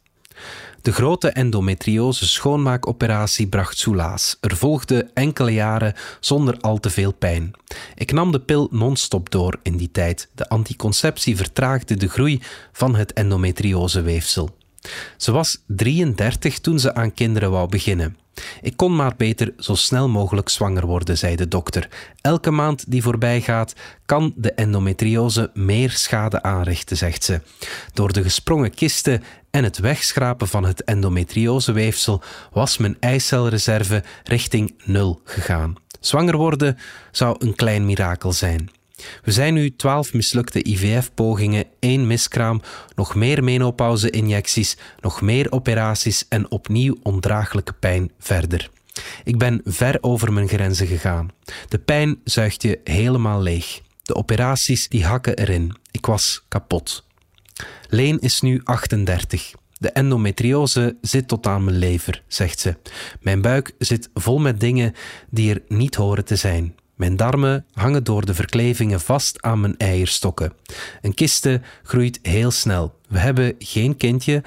De 0.82 0.92
grote 0.92 1.28
endometriose 1.28 2.28
schoonmaakoperatie 2.28 3.46
bracht 3.46 3.78
soelaas. 3.78 4.36
Er 4.40 4.56
volgden 4.56 5.10
enkele 5.14 5.52
jaren 5.52 5.94
zonder 6.20 6.56
al 6.60 6.78
te 6.78 6.90
veel 6.90 7.12
pijn. 7.12 7.50
Ik 7.94 8.12
nam 8.12 8.32
de 8.32 8.40
pil 8.40 8.68
non-stop 8.70 9.30
door 9.30 9.58
in 9.62 9.76
die 9.76 9.90
tijd. 9.90 10.28
De 10.34 10.48
anticonceptie 10.48 11.36
vertraagde 11.36 11.96
de 11.96 12.08
groei 12.08 12.42
van 12.72 12.94
het 12.94 13.12
endometrioseweefsel. 13.12 14.56
Ze 15.16 15.32
was 15.32 15.62
33 15.66 16.58
toen 16.58 16.78
ze 16.78 16.94
aan 16.94 17.14
kinderen 17.14 17.50
wou 17.50 17.68
beginnen. 17.68 18.16
Ik 18.62 18.76
kon 18.76 18.96
maar 18.96 19.14
beter 19.16 19.54
zo 19.58 19.74
snel 19.74 20.08
mogelijk 20.08 20.48
zwanger 20.48 20.86
worden, 20.86 21.18
zei 21.18 21.36
de 21.36 21.48
dokter. 21.48 21.88
Elke 22.20 22.50
maand 22.50 22.84
die 22.90 23.02
voorbij 23.02 23.40
gaat, 23.40 23.74
kan 24.06 24.32
de 24.36 24.52
endometriose 24.52 25.50
meer 25.54 25.90
schade 25.90 26.42
aanrichten, 26.42 26.96
zegt 26.96 27.24
ze. 27.24 27.40
Door 27.92 28.12
de 28.12 28.22
gesprongen 28.22 28.74
kisten 28.74 29.22
en 29.56 29.64
het 29.64 29.78
wegschrapen 29.78 30.48
van 30.48 30.64
het 30.64 30.84
endometrioseweefsel 30.84 32.22
was 32.52 32.76
mijn 32.76 32.96
eicelreserve 33.00 34.02
richting 34.24 34.74
nul 34.84 35.20
gegaan. 35.24 35.74
Zwanger 36.00 36.36
worden 36.36 36.78
zou 37.10 37.36
een 37.38 37.54
klein 37.54 37.86
mirakel 37.86 38.32
zijn. 38.32 38.70
We 39.22 39.32
zijn 39.32 39.54
nu 39.54 39.76
12 39.76 40.12
mislukte 40.12 40.68
IVF-pogingen, 40.68 41.64
één 41.78 42.06
miskraam, 42.06 42.60
nog 42.94 43.14
meer 43.14 43.44
menopauze-injecties, 43.44 44.76
nog 45.00 45.20
meer 45.20 45.52
operaties 45.52 46.28
en 46.28 46.50
opnieuw 46.50 46.96
ondraaglijke 47.02 47.72
pijn 47.72 48.12
verder. 48.18 48.70
Ik 49.24 49.38
ben 49.38 49.60
ver 49.64 49.98
over 50.00 50.32
mijn 50.32 50.48
grenzen 50.48 50.86
gegaan. 50.86 51.30
De 51.68 51.78
pijn 51.78 52.20
zuigt 52.24 52.62
je 52.62 52.80
helemaal 52.84 53.42
leeg. 53.42 53.80
De 54.02 54.14
operaties 54.14 54.88
die 54.88 55.04
hakken 55.04 55.36
erin. 55.36 55.76
Ik 55.90 56.06
was 56.06 56.44
kapot. 56.48 57.05
Leen 57.88 58.18
is 58.20 58.40
nu 58.40 58.60
38. 58.64 59.52
De 59.78 59.90
endometriose 59.90 60.96
zit 61.00 61.28
tot 61.28 61.46
aan 61.46 61.64
mijn 61.64 61.76
lever, 61.76 62.22
zegt 62.26 62.58
ze. 62.58 62.76
Mijn 63.20 63.40
buik 63.40 63.72
zit 63.78 64.10
vol 64.14 64.38
met 64.38 64.60
dingen 64.60 64.92
die 65.30 65.54
er 65.54 65.62
niet 65.68 65.94
horen 65.94 66.24
te 66.24 66.36
zijn. 66.36 66.74
Mijn 66.94 67.16
darmen 67.16 67.66
hangen 67.72 68.04
door 68.04 68.26
de 68.26 68.34
verklevingen 68.34 69.00
vast 69.00 69.42
aan 69.42 69.60
mijn 69.60 69.76
eierstokken. 69.76 70.52
Een 71.02 71.14
kiste 71.14 71.60
groeit 71.82 72.18
heel 72.22 72.50
snel. 72.50 72.98
We 73.08 73.18
hebben 73.18 73.54
geen 73.58 73.96
kindje. 73.96 74.42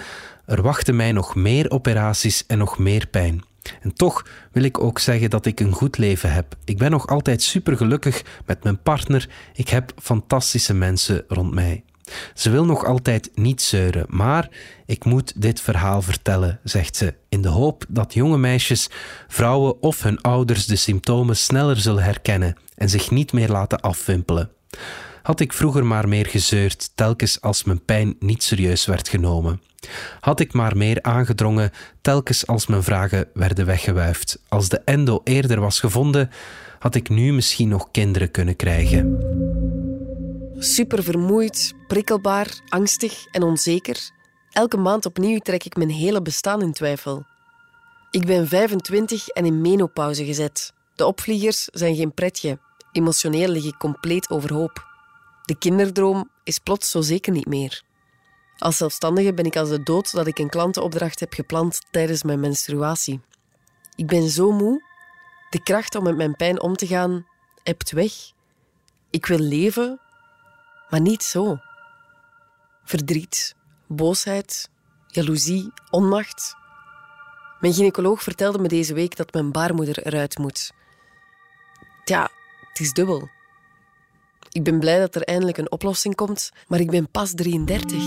Er 0.45 0.61
wachten 0.61 0.95
mij 0.95 1.11
nog 1.11 1.35
meer 1.35 1.69
operaties 1.71 2.45
en 2.47 2.57
nog 2.57 2.77
meer 2.77 3.07
pijn. 3.07 3.43
En 3.81 3.93
toch 3.93 4.25
wil 4.51 4.63
ik 4.63 4.79
ook 4.79 4.99
zeggen 4.99 5.29
dat 5.29 5.45
ik 5.45 5.59
een 5.59 5.73
goed 5.73 5.97
leven 5.97 6.33
heb. 6.33 6.55
Ik 6.65 6.77
ben 6.77 6.91
nog 6.91 7.07
altijd 7.07 7.41
supergelukkig 7.41 8.23
met 8.45 8.63
mijn 8.63 8.81
partner. 8.81 9.29
Ik 9.53 9.69
heb 9.69 9.91
fantastische 10.01 10.73
mensen 10.73 11.23
rond 11.27 11.53
mij. 11.53 11.83
Ze 12.33 12.49
wil 12.49 12.65
nog 12.65 12.85
altijd 12.85 13.29
niet 13.35 13.61
zeuren, 13.61 14.05
maar 14.07 14.49
ik 14.85 15.05
moet 15.05 15.41
dit 15.41 15.61
verhaal 15.61 16.01
vertellen, 16.01 16.59
zegt 16.63 16.95
ze, 16.95 17.13
in 17.29 17.41
de 17.41 17.47
hoop 17.47 17.85
dat 17.89 18.13
jonge 18.13 18.37
meisjes, 18.37 18.89
vrouwen 19.27 19.81
of 19.81 20.03
hun 20.03 20.21
ouders 20.21 20.65
de 20.65 20.75
symptomen 20.75 21.37
sneller 21.37 21.77
zullen 21.77 22.03
herkennen 22.03 22.55
en 22.75 22.89
zich 22.89 23.11
niet 23.11 23.33
meer 23.33 23.49
laten 23.49 23.79
afwimpelen. 23.79 24.49
Had 25.21 25.39
ik 25.39 25.53
vroeger 25.53 25.85
maar 25.85 26.07
meer 26.07 26.25
gezeurd, 26.25 26.91
telkens 26.95 27.41
als 27.41 27.63
mijn 27.63 27.85
pijn 27.85 28.15
niet 28.19 28.43
serieus 28.43 28.85
werd 28.85 29.09
genomen. 29.09 29.61
Had 30.19 30.39
ik 30.39 30.53
maar 30.53 30.77
meer 30.77 31.01
aangedrongen, 31.01 31.71
telkens 32.01 32.47
als 32.47 32.67
mijn 32.67 32.83
vragen 32.83 33.27
werden 33.33 33.65
weggewuifd. 33.65 34.41
Als 34.47 34.69
de 34.69 34.81
endo 34.85 35.21
eerder 35.23 35.59
was 35.59 35.79
gevonden, 35.79 36.29
had 36.79 36.95
ik 36.95 37.09
nu 37.09 37.33
misschien 37.33 37.69
nog 37.69 37.91
kinderen 37.91 38.31
kunnen 38.31 38.55
krijgen. 38.55 39.17
Super 40.61 41.03
vermoeid, 41.03 41.73
prikkelbaar, 41.87 42.59
angstig 42.69 43.25
en 43.31 43.43
onzeker. 43.43 44.09
Elke 44.49 44.77
maand 44.77 45.05
opnieuw 45.05 45.39
trek 45.39 45.63
ik 45.63 45.75
mijn 45.75 45.89
hele 45.89 46.21
bestaan 46.21 46.61
in 46.61 46.73
twijfel. 46.73 47.23
Ik 48.11 48.25
ben 48.25 48.47
25 48.47 49.27
en 49.27 49.45
in 49.45 49.61
menopauze 49.61 50.25
gezet. 50.25 50.73
De 50.95 51.05
opvliegers 51.05 51.65
zijn 51.65 51.95
geen 51.95 52.13
pretje. 52.13 52.59
Emotioneel 52.91 53.47
lig 53.47 53.65
ik 53.65 53.77
compleet 53.77 54.29
overhoop. 54.29 54.87
De 55.45 55.57
kinderdroom 55.57 56.29
is 56.43 56.59
plots 56.59 56.91
zo 56.91 57.01
zeker 57.01 57.31
niet 57.31 57.47
meer. 57.47 57.83
Als 58.57 58.77
zelfstandige 58.77 59.33
ben 59.33 59.45
ik 59.45 59.55
als 59.55 59.69
de 59.69 59.83
dood 59.83 60.11
dat 60.11 60.27
ik 60.27 60.39
een 60.39 60.49
klantenopdracht 60.49 61.19
heb 61.19 61.33
gepland 61.33 61.81
tijdens 61.91 62.23
mijn 62.23 62.39
menstruatie. 62.39 63.21
Ik 63.95 64.07
ben 64.07 64.29
zo 64.29 64.51
moe. 64.51 64.83
De 65.49 65.63
kracht 65.63 65.95
om 65.95 66.03
met 66.03 66.15
mijn 66.15 66.35
pijn 66.35 66.61
om 66.61 66.75
te 66.75 66.87
gaan 66.87 67.25
hebt 67.63 67.91
weg. 67.91 68.13
Ik 69.09 69.25
wil 69.25 69.39
leven, 69.39 69.99
maar 70.89 71.01
niet 71.01 71.23
zo. 71.23 71.57
Verdriet, 72.83 73.55
boosheid, 73.87 74.69
jaloezie, 75.07 75.73
onmacht. 75.89 76.55
Mijn 77.59 77.73
gynaecoloog 77.73 78.23
vertelde 78.23 78.59
me 78.59 78.67
deze 78.67 78.93
week 78.93 79.15
dat 79.15 79.33
mijn 79.33 79.51
baarmoeder 79.51 80.05
eruit 80.05 80.37
moet. 80.37 80.71
Ja, 82.05 82.29
het 82.69 82.79
is 82.79 82.93
dubbel. 82.93 83.29
Ik 84.51 84.63
ben 84.63 84.79
blij 84.79 84.99
dat 84.99 85.15
er 85.15 85.23
eindelijk 85.23 85.57
een 85.57 85.71
oplossing 85.71 86.15
komt, 86.15 86.51
maar 86.67 86.79
ik 86.79 86.91
ben 86.91 87.09
pas 87.11 87.33
33. 87.33 88.03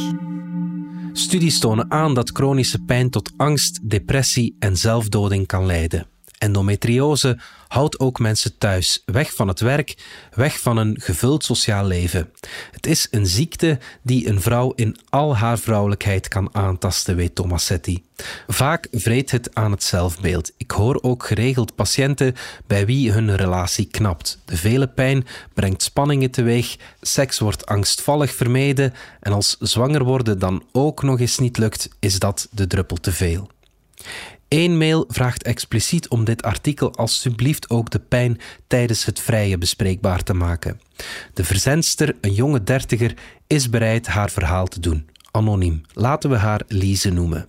Studies 1.13 1.59
tonen 1.59 1.91
aan 1.91 2.15
dat 2.15 2.31
chronische 2.31 2.79
pijn 2.79 3.11
tot 3.11 3.33
angst, 3.37 3.91
depressie 3.91 4.57
en 4.59 4.77
zelfdoding 4.77 5.47
kan 5.47 5.67
leiden. 5.67 6.12
Endometriose 6.43 7.39
houdt 7.69 7.99
ook 7.99 8.19
mensen 8.19 8.59
thuis, 8.59 9.03
weg 9.05 9.35
van 9.35 9.49
het 9.49 9.61
werk, 9.61 9.95
weg 10.35 10.61
van 10.61 10.77
een 10.77 10.97
gevuld 11.01 11.45
sociaal 11.45 11.87
leven. 11.87 12.31
Het 12.71 12.87
is 12.87 13.09
een 13.11 13.27
ziekte 13.27 13.79
die 14.03 14.29
een 14.29 14.41
vrouw 14.41 14.73
in 14.75 14.97
al 15.09 15.37
haar 15.37 15.59
vrouwelijkheid 15.59 16.29
kan 16.29 16.49
aantasten, 16.55 17.17
weet 17.17 17.35
Tomasetti. 17.35 18.05
Vaak 18.47 18.89
vreet 18.91 19.31
het 19.31 19.55
aan 19.55 19.71
het 19.71 19.83
zelfbeeld. 19.83 20.53
Ik 20.57 20.71
hoor 20.71 20.99
ook 21.03 21.27
geregeld 21.27 21.75
patiënten 21.75 22.35
bij 22.67 22.87
wie 22.87 23.13
hun 23.13 23.37
relatie 23.37 23.87
knapt. 23.87 24.39
De 24.45 24.57
vele 24.57 24.89
pijn 24.89 25.27
brengt 25.55 25.83
spanningen 25.83 26.31
teweeg, 26.31 26.77
seks 27.01 27.39
wordt 27.39 27.67
angstvallig 27.67 28.35
vermeden 28.35 28.95
en 29.21 29.33
als 29.33 29.57
zwanger 29.59 30.05
worden 30.05 30.39
dan 30.39 30.65
ook 30.73 31.03
nog 31.03 31.21
eens 31.21 31.39
niet 31.39 31.59
lukt, 31.59 31.89
is 31.99 32.19
dat 32.19 32.49
de 32.51 32.67
druppel 32.67 32.97
te 32.97 33.13
veel. 33.13 33.51
Eén 34.53 34.79
mail 34.79 35.05
vraagt 35.09 35.43
expliciet 35.43 36.09
om 36.09 36.25
dit 36.25 36.43
artikel 36.43 36.95
alsjeblieft 36.95 37.71
ook 37.71 37.91
de 37.91 37.99
pijn 37.99 38.41
tijdens 38.67 39.05
het 39.05 39.21
vrije 39.21 39.59
bespreekbaar 39.59 40.23
te 40.23 40.35
maken. 40.35 40.81
De 41.35 41.45
verzendster, 41.45 42.17
een 42.21 42.35
jonge 42.35 42.63
dertiger, 42.63 43.15
is 43.47 43.71
bereid 43.71 44.07
haar 44.07 44.31
verhaal 44.31 44.67
te 44.67 44.81
doen. 44.81 45.09
Anoniem. 45.31 45.83
Laten 45.93 46.31
we 46.31 46.37
haar 46.37 46.61
Lise 46.67 47.11
noemen. 47.11 47.47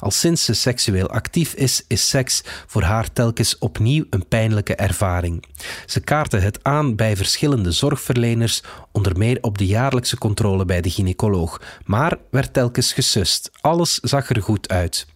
Al 0.00 0.10
sinds 0.10 0.44
ze 0.44 0.54
seksueel 0.54 1.10
actief 1.10 1.54
is, 1.54 1.84
is 1.86 2.08
seks 2.08 2.42
voor 2.66 2.82
haar 2.82 3.12
telkens 3.12 3.58
opnieuw 3.58 4.04
een 4.10 4.28
pijnlijke 4.28 4.74
ervaring. 4.74 5.44
Ze 5.86 6.00
kaartte 6.00 6.36
het 6.36 6.58
aan 6.62 6.96
bij 6.96 7.16
verschillende 7.16 7.72
zorgverleners, 7.72 8.62
onder 8.92 9.18
meer 9.18 9.38
op 9.40 9.58
de 9.58 9.66
jaarlijkse 9.66 10.18
controle 10.18 10.64
bij 10.64 10.80
de 10.80 10.90
gynaecoloog, 10.90 11.60
maar 11.84 12.18
werd 12.30 12.52
telkens 12.52 12.92
gesust. 12.92 13.50
Alles 13.60 13.94
zag 13.94 14.28
er 14.28 14.42
goed 14.42 14.68
uit. 14.68 15.06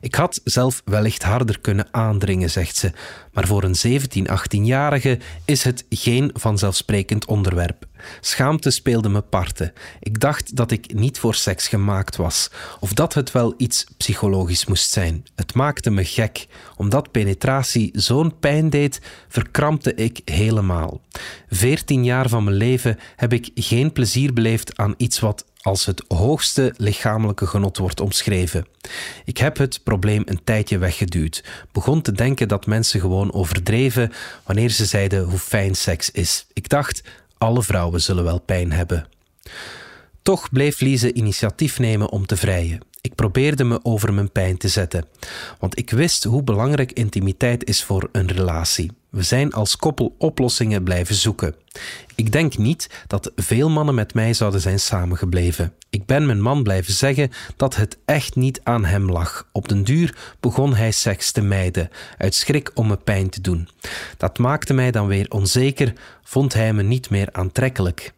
Ik 0.00 0.14
had 0.14 0.40
zelf 0.44 0.82
wellicht 0.84 1.22
harder 1.22 1.60
kunnen 1.60 1.88
aandringen, 1.90 2.50
zegt 2.50 2.76
ze, 2.76 2.92
maar 3.32 3.46
voor 3.46 3.64
een 3.64 3.74
17, 3.74 4.26
18-jarige 4.28 5.18
is 5.44 5.64
het 5.64 5.84
geen 5.88 6.30
vanzelfsprekend 6.34 7.26
onderwerp. 7.26 7.88
Schaamte 8.20 8.70
speelde 8.70 9.08
me 9.08 9.20
parten. 9.20 9.72
Ik 10.00 10.20
dacht 10.20 10.56
dat 10.56 10.70
ik 10.70 10.94
niet 10.94 11.18
voor 11.18 11.34
seks 11.34 11.68
gemaakt 11.68 12.16
was, 12.16 12.50
of 12.80 12.92
dat 12.92 13.14
het 13.14 13.32
wel 13.32 13.54
iets 13.56 13.86
psychologisch 13.96 14.66
moest 14.66 14.90
zijn. 14.90 15.24
Het 15.34 15.54
maakte 15.54 15.90
me 15.90 16.04
gek. 16.04 16.46
Omdat 16.76 17.10
penetratie 17.10 17.90
zo'n 17.92 18.38
pijn 18.38 18.70
deed, 18.70 19.00
verkrampte 19.28 19.94
ik 19.94 20.20
helemaal. 20.24 21.00
Veertien 21.48 22.04
jaar 22.04 22.28
van 22.28 22.44
mijn 22.44 22.56
leven 22.56 22.98
heb 23.16 23.32
ik 23.32 23.50
geen 23.54 23.92
plezier 23.92 24.32
beleefd 24.32 24.76
aan 24.76 24.94
iets 24.96 25.20
wat 25.20 25.44
als 25.62 25.86
het 25.86 26.04
hoogste 26.08 26.74
lichamelijke 26.76 27.46
genot 27.46 27.78
wordt 27.78 28.00
omschreven. 28.00 28.66
Ik 29.24 29.38
heb 29.38 29.56
het 29.56 29.80
probleem 29.82 30.22
een 30.24 30.44
tijdje 30.44 30.78
weggeduwd, 30.78 31.44
begon 31.72 32.02
te 32.02 32.12
denken 32.12 32.48
dat 32.48 32.66
mensen 32.66 33.00
gewoon 33.00 33.32
overdreven 33.32 34.12
wanneer 34.44 34.70
ze 34.70 34.84
zeiden 34.86 35.24
hoe 35.24 35.38
fijn 35.38 35.74
seks 35.74 36.10
is. 36.10 36.46
Ik 36.52 36.68
dacht, 36.68 37.02
alle 37.38 37.62
vrouwen 37.62 38.00
zullen 38.00 38.24
wel 38.24 38.40
pijn 38.40 38.72
hebben. 38.72 39.06
Toch 40.22 40.50
bleef 40.50 40.80
Lise 40.80 41.12
initiatief 41.12 41.78
nemen 41.78 42.10
om 42.10 42.26
te 42.26 42.36
vrijen. 42.36 42.80
Ik 43.00 43.14
probeerde 43.14 43.64
me 43.64 43.80
over 43.82 44.14
mijn 44.14 44.32
pijn 44.32 44.56
te 44.56 44.68
zetten, 44.68 45.04
want 45.58 45.78
ik 45.78 45.90
wist 45.90 46.24
hoe 46.24 46.42
belangrijk 46.42 46.92
intimiteit 46.92 47.64
is 47.64 47.84
voor 47.84 48.08
een 48.12 48.28
relatie. 48.28 48.90
We 49.10 49.22
zijn 49.22 49.52
als 49.52 49.76
koppel 49.76 50.14
oplossingen 50.18 50.82
blijven 50.82 51.14
zoeken. 51.14 51.54
Ik 52.14 52.32
denk 52.32 52.58
niet 52.58 52.90
dat 53.06 53.32
veel 53.36 53.68
mannen 53.68 53.94
met 53.94 54.14
mij 54.14 54.34
zouden 54.34 54.60
zijn 54.60 54.80
samengebleven. 54.80 55.72
Ik 55.90 56.06
ben 56.06 56.26
mijn 56.26 56.40
man 56.40 56.62
blijven 56.62 56.92
zeggen 56.92 57.30
dat 57.56 57.76
het 57.76 57.98
echt 58.04 58.36
niet 58.36 58.60
aan 58.62 58.84
hem 58.84 59.10
lag. 59.10 59.48
Op 59.52 59.68
den 59.68 59.84
duur 59.84 60.16
begon 60.40 60.74
hij 60.74 60.90
seks 60.90 61.32
te 61.32 61.40
mijden, 61.40 61.90
uit 62.18 62.34
schrik 62.34 62.70
om 62.74 62.86
me 62.86 62.96
pijn 62.96 63.30
te 63.30 63.40
doen. 63.40 63.68
Dat 64.16 64.38
maakte 64.38 64.74
mij 64.74 64.90
dan 64.90 65.06
weer 65.06 65.26
onzeker, 65.28 65.92
vond 66.22 66.54
hij 66.54 66.72
me 66.72 66.82
niet 66.82 67.10
meer 67.10 67.28
aantrekkelijk. 67.32 68.12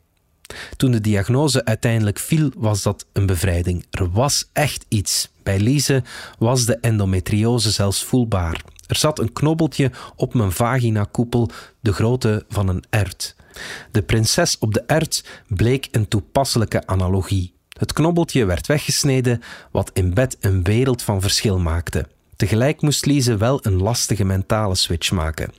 Toen 0.76 0.90
de 0.90 1.00
diagnose 1.00 1.64
uiteindelijk 1.64 2.18
viel, 2.18 2.50
was 2.56 2.82
dat 2.82 3.06
een 3.12 3.26
bevrijding. 3.26 3.86
Er 3.90 4.10
was 4.10 4.48
echt 4.52 4.84
iets. 4.88 5.30
Bij 5.42 5.58
Lise 5.58 6.02
was 6.38 6.64
de 6.64 6.76
endometriose 6.76 7.70
zelfs 7.70 8.04
voelbaar. 8.04 8.62
Er 8.92 8.98
zat 8.98 9.18
een 9.18 9.32
knobbeltje 9.32 9.90
op 10.16 10.34
mijn 10.34 10.52
vaginakoepel, 10.52 11.50
de 11.80 11.92
grootte 11.92 12.44
van 12.48 12.68
een 12.68 12.84
ert. 12.90 13.36
De 13.90 14.02
prinses 14.02 14.58
op 14.58 14.74
de 14.74 14.82
ert 14.86 15.24
bleek 15.48 15.88
een 15.90 16.08
toepasselijke 16.08 16.86
analogie. 16.86 17.54
Het 17.78 17.92
knobbeltje 17.92 18.44
werd 18.44 18.66
weggesneden, 18.66 19.42
wat 19.70 19.90
in 19.92 20.14
bed 20.14 20.36
een 20.40 20.62
wereld 20.62 21.02
van 21.02 21.20
verschil 21.20 21.58
maakte. 21.58 22.06
Tegelijk 22.36 22.80
moest 22.80 23.06
Lise 23.06 23.36
wel 23.36 23.58
een 23.62 23.82
lastige 23.82 24.24
mentale 24.24 24.74
switch 24.74 25.10
maken. 25.10 25.52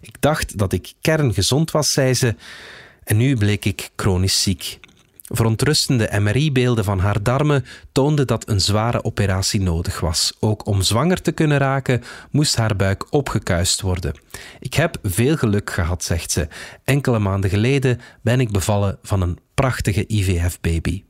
Ik 0.00 0.16
dacht 0.20 0.58
dat 0.58 0.72
ik 0.72 0.92
kerngezond 1.00 1.70
was, 1.70 1.92
zei 1.92 2.14
ze, 2.14 2.34
en 3.04 3.16
nu 3.16 3.36
bleek 3.36 3.64
ik 3.64 3.90
chronisch 3.96 4.42
ziek. 4.42 4.78
Verontrustende 5.36 6.10
MRI-beelden 6.20 6.84
van 6.84 6.98
haar 6.98 7.22
darmen 7.22 7.64
toonden 7.92 8.26
dat 8.26 8.48
een 8.48 8.60
zware 8.60 9.04
operatie 9.04 9.60
nodig 9.60 10.00
was. 10.00 10.32
Ook 10.40 10.66
om 10.66 10.82
zwanger 10.82 11.22
te 11.22 11.32
kunnen 11.32 11.58
raken, 11.58 12.02
moest 12.30 12.56
haar 12.56 12.76
buik 12.76 13.12
opgekuist 13.12 13.80
worden. 13.80 14.14
Ik 14.60 14.74
heb 14.74 14.98
veel 15.02 15.36
geluk 15.36 15.70
gehad, 15.70 16.04
zegt 16.04 16.30
ze. 16.30 16.48
Enkele 16.84 17.18
maanden 17.18 17.50
geleden 17.50 18.00
ben 18.22 18.40
ik 18.40 18.50
bevallen 18.50 18.98
van 19.02 19.20
een 19.20 19.38
prachtige 19.54 20.04
IVF-baby. 20.06 21.02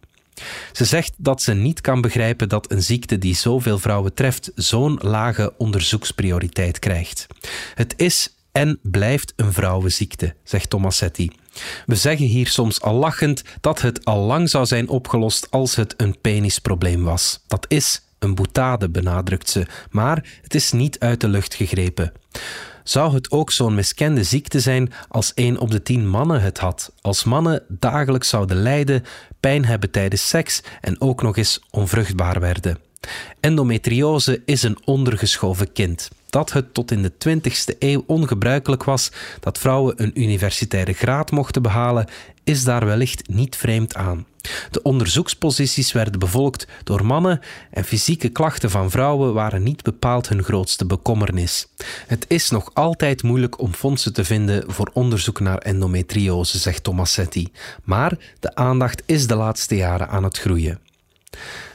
Ze 0.73 0.85
zegt 0.85 1.13
dat 1.17 1.43
ze 1.43 1.53
niet 1.53 1.81
kan 1.81 2.01
begrijpen 2.01 2.49
dat 2.49 2.73
een 2.73 2.83
ziekte 2.83 3.19
die 3.19 3.35
zoveel 3.35 3.79
vrouwen 3.79 4.15
treft 4.15 4.51
zo'n 4.55 4.99
lage 5.03 5.53
onderzoeksprioriteit 5.59 6.79
krijgt. 6.79 7.27
Het 7.75 7.95
is 7.97 8.34
en 8.55 8.79
blijft 8.83 9.33
een 9.37 9.53
vrouwenziekte, 9.53 10.35
zegt 10.45 10.71
Tomasetti. 10.71 11.31
We 11.87 11.95
zeggen 11.95 12.27
hier 12.27 12.47
soms 12.47 12.81
al 12.81 12.95
lachend 12.95 13.43
dat 13.61 13.81
het 13.81 14.05
al 14.05 14.21
lang 14.21 14.51
zou 14.51 14.67
zijn 14.67 14.89
opgelost 14.89 15.51
als 15.51 15.75
het 15.75 15.95
een 15.97 16.21
penisprobleem 16.21 17.05
was. 17.05 17.45
Dat 17.47 17.67
is 17.69 18.05
een 18.19 18.35
boetade, 18.35 18.91
benadrukt 18.91 19.51
ze, 19.51 19.67
maar 19.91 20.39
het 20.43 20.55
is 20.55 20.73
niet 20.73 20.99
uit 20.99 21.21
de 21.21 21.29
lucht 21.29 21.55
gegrepen. 21.55 22.13
Zou 22.85 23.15
het 23.15 23.31
ook 23.31 23.51
zo'n 23.51 23.75
miskende 23.75 24.25
ziekte 24.25 24.61
zijn 24.61 24.93
als 25.09 25.35
één 25.35 25.59
op 25.59 25.71
de 25.71 25.83
tien 25.83 26.09
mannen 26.09 26.43
het 26.43 26.59
had? 26.59 26.93
Als 27.01 27.25
mannen 27.25 27.63
dagelijks 27.69 28.29
zouden 28.29 28.57
lijden, 28.57 29.05
pijn 29.41 29.65
hebben 29.65 29.91
tijdens 29.91 30.29
seks 30.29 30.63
en 30.81 31.01
ook 31.01 31.23
nog 31.23 31.37
eens 31.37 31.61
onvruchtbaar 31.71 32.41
werden. 32.41 32.79
Endometriose 33.41 34.43
is 34.45 34.63
een 34.63 34.79
ondergeschoven 34.85 35.73
kind. 35.73 36.11
Dat 36.31 36.53
het 36.53 36.75
tot 36.75 36.91
in 36.91 37.03
de 37.03 37.13
20e 37.29 37.79
eeuw 37.79 38.05
ongebruikelijk 38.07 38.85
was 38.85 39.11
dat 39.41 39.59
vrouwen 39.59 40.03
een 40.03 40.21
universitaire 40.21 40.93
graad 40.93 41.31
mochten 41.31 41.63
behalen, 41.63 42.09
is 42.45 42.65
daar 42.65 42.87
wellicht 42.87 43.29
niet 43.29 43.57
vreemd 43.57 43.95
aan. 43.95 44.27
De 44.71 44.83
onderzoeksposities 44.83 45.93
werden 45.93 46.19
bevolkt 46.19 46.67
door 46.85 47.05
mannen 47.05 47.41
en 47.71 47.85
fysieke 47.85 48.29
klachten 48.29 48.71
van 48.71 48.91
vrouwen 48.91 49.35
waren 49.35 49.63
niet 49.63 49.83
bepaald 49.83 50.29
hun 50.29 50.43
grootste 50.43 50.87
bekommernis. 50.87 51.67
Het 52.07 52.25
is 52.29 52.51
nog 52.51 52.71
altijd 52.73 53.23
moeilijk 53.23 53.61
om 53.61 53.73
fondsen 53.73 54.13
te 54.13 54.25
vinden 54.25 54.73
voor 54.73 54.91
onderzoek 54.93 55.41
naar 55.41 55.59
endometriose, 55.59 56.59
zegt 56.59 56.85
Tomassetti, 56.85 57.49
maar 57.85 58.19
de 58.41 58.55
aandacht 58.55 59.03
is 59.07 59.27
de 59.27 59.35
laatste 59.35 59.77
jaren 59.77 60.09
aan 60.09 60.25
het 60.25 60.39
groeien. 60.39 60.79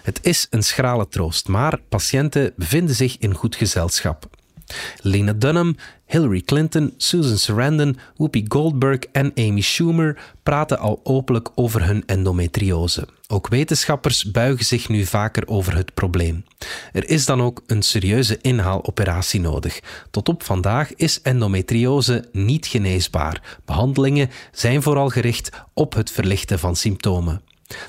Het 0.01 0.19
is 0.21 0.47
een 0.49 0.63
schrale 0.63 1.07
troost, 1.07 1.47
maar 1.47 1.79
patiënten 1.89 2.53
bevinden 2.55 2.95
zich 2.95 3.17
in 3.17 3.33
goed 3.33 3.55
gezelschap. 3.55 4.29
Lena 5.01 5.33
Dunham, 5.33 5.75
Hillary 6.05 6.41
Clinton, 6.41 6.93
Susan 6.97 7.37
Sarandon, 7.37 7.97
Whoopi 8.15 8.45
Goldberg 8.47 8.99
en 9.11 9.31
Amy 9.35 9.61
Schumer 9.61 10.17
praten 10.43 10.79
al 10.79 10.99
openlijk 11.03 11.49
over 11.55 11.85
hun 11.85 12.03
endometriose. 12.05 13.07
Ook 13.27 13.47
wetenschappers 13.47 14.31
buigen 14.31 14.65
zich 14.65 14.89
nu 14.89 15.05
vaker 15.05 15.47
over 15.47 15.75
het 15.75 15.93
probleem. 15.93 16.45
Er 16.93 17.09
is 17.09 17.25
dan 17.25 17.41
ook 17.41 17.63
een 17.67 17.81
serieuze 17.81 18.37
inhaaloperatie 18.41 19.39
nodig. 19.39 19.79
Tot 20.11 20.29
op 20.29 20.43
vandaag 20.43 20.95
is 20.95 21.21
endometriose 21.21 22.27
niet 22.31 22.67
geneesbaar. 22.67 23.59
Behandelingen 23.65 24.29
zijn 24.51 24.81
vooral 24.81 25.09
gericht 25.09 25.49
op 25.73 25.93
het 25.93 26.11
verlichten 26.11 26.59
van 26.59 26.75
symptomen. 26.75 27.41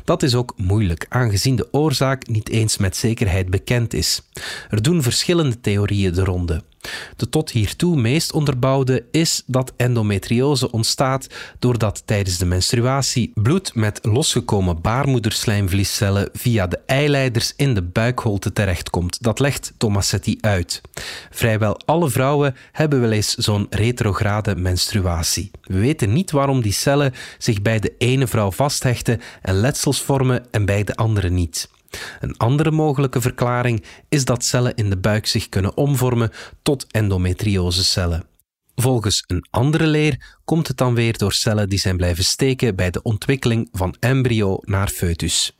Dat 0.04 0.22
is 0.22 0.34
ook 0.34 0.54
moeilijk, 0.56 1.06
aangezien 1.08 1.56
de 1.56 1.68
oorzaak 1.72 2.28
niet 2.28 2.48
eens 2.48 2.76
met 2.76 2.96
zekerheid 2.96 3.50
bekend 3.50 3.94
is. 3.94 4.22
Er 4.70 4.82
doen 4.82 5.02
verschillende 5.02 5.60
theorieën 5.60 6.14
de 6.14 6.24
ronde. 6.24 6.62
De 7.16 7.28
tot 7.28 7.50
hiertoe 7.50 7.96
meest 7.96 8.32
onderbouwde 8.32 9.04
is 9.10 9.42
dat 9.46 9.72
endometriose 9.76 10.70
ontstaat 10.70 11.26
doordat 11.58 12.02
tijdens 12.04 12.38
de 12.38 12.44
menstruatie 12.44 13.30
bloed 13.34 13.74
met 13.74 13.98
losgekomen 14.02 14.80
baarmoederslijmvliescellen 14.80 16.28
via 16.32 16.66
de 16.66 16.78
eileiders 16.86 17.52
in 17.56 17.74
de 17.74 17.82
buikholte 17.82 18.52
terechtkomt. 18.52 19.22
Dat 19.22 19.38
legt 19.38 19.72
Tomassetti 19.76 20.38
uit. 20.40 20.80
Vrijwel 21.30 21.80
alle 21.84 22.10
vrouwen 22.10 22.56
hebben 22.72 23.00
wel 23.00 23.12
eens 23.12 23.34
zo'n 23.34 23.66
retrograde 23.70 24.56
menstruatie. 24.56 25.50
We 25.62 25.78
weten 25.78 26.12
niet 26.12 26.30
waarom 26.30 26.60
die 26.60 26.72
cellen 26.72 27.12
zich 27.38 27.62
bij 27.62 27.78
de 27.78 27.94
ene 27.98 28.26
vrouw 28.26 28.50
vasthechten 28.50 29.20
en 29.42 29.54
letsels 29.54 30.02
vormen 30.02 30.46
en 30.50 30.64
bij 30.64 30.84
de 30.84 30.96
andere 30.96 31.30
niet. 31.30 31.68
Een 32.20 32.36
andere 32.36 32.70
mogelijke 32.70 33.20
verklaring 33.20 33.84
is 34.08 34.24
dat 34.24 34.44
cellen 34.44 34.74
in 34.74 34.90
de 34.90 34.98
buik 34.98 35.26
zich 35.26 35.48
kunnen 35.48 35.76
omvormen 35.76 36.30
tot 36.62 36.86
endometriosecellen. 36.90 38.24
Volgens 38.74 39.24
een 39.26 39.46
andere 39.50 39.86
leer 39.86 40.38
komt 40.44 40.68
het 40.68 40.76
dan 40.76 40.94
weer 40.94 41.18
door 41.18 41.32
cellen 41.32 41.68
die 41.68 41.78
zijn 41.78 41.96
blijven 41.96 42.24
steken 42.24 42.76
bij 42.76 42.90
de 42.90 43.02
ontwikkeling 43.02 43.68
van 43.72 43.96
embryo 43.98 44.58
naar 44.60 44.88
foetus. 44.88 45.59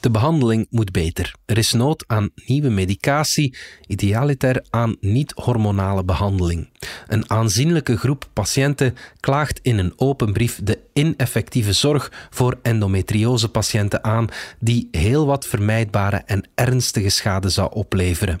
De 0.00 0.10
behandeling 0.10 0.66
moet 0.70 0.92
beter. 0.92 1.34
Er 1.46 1.58
is 1.58 1.72
nood 1.72 2.04
aan 2.06 2.30
nieuwe 2.46 2.68
medicatie, 2.68 3.56
idealiter 3.86 4.64
aan 4.70 4.96
niet-hormonale 5.00 6.04
behandeling. 6.04 6.68
Een 7.06 7.30
aanzienlijke 7.30 7.96
groep 7.96 8.28
patiënten 8.32 8.96
klaagt 9.20 9.58
in 9.62 9.78
een 9.78 9.92
open 9.96 10.32
brief 10.32 10.60
de 10.62 10.78
ineffectieve 10.92 11.72
zorg 11.72 12.12
voor 12.30 12.58
endometriosepatiënten 12.62 14.04
aan, 14.04 14.26
die 14.58 14.88
heel 14.90 15.26
wat 15.26 15.46
vermijdbare 15.46 16.22
en 16.26 16.48
ernstige 16.54 17.08
schade 17.08 17.48
zou 17.48 17.72
opleveren. 17.72 18.40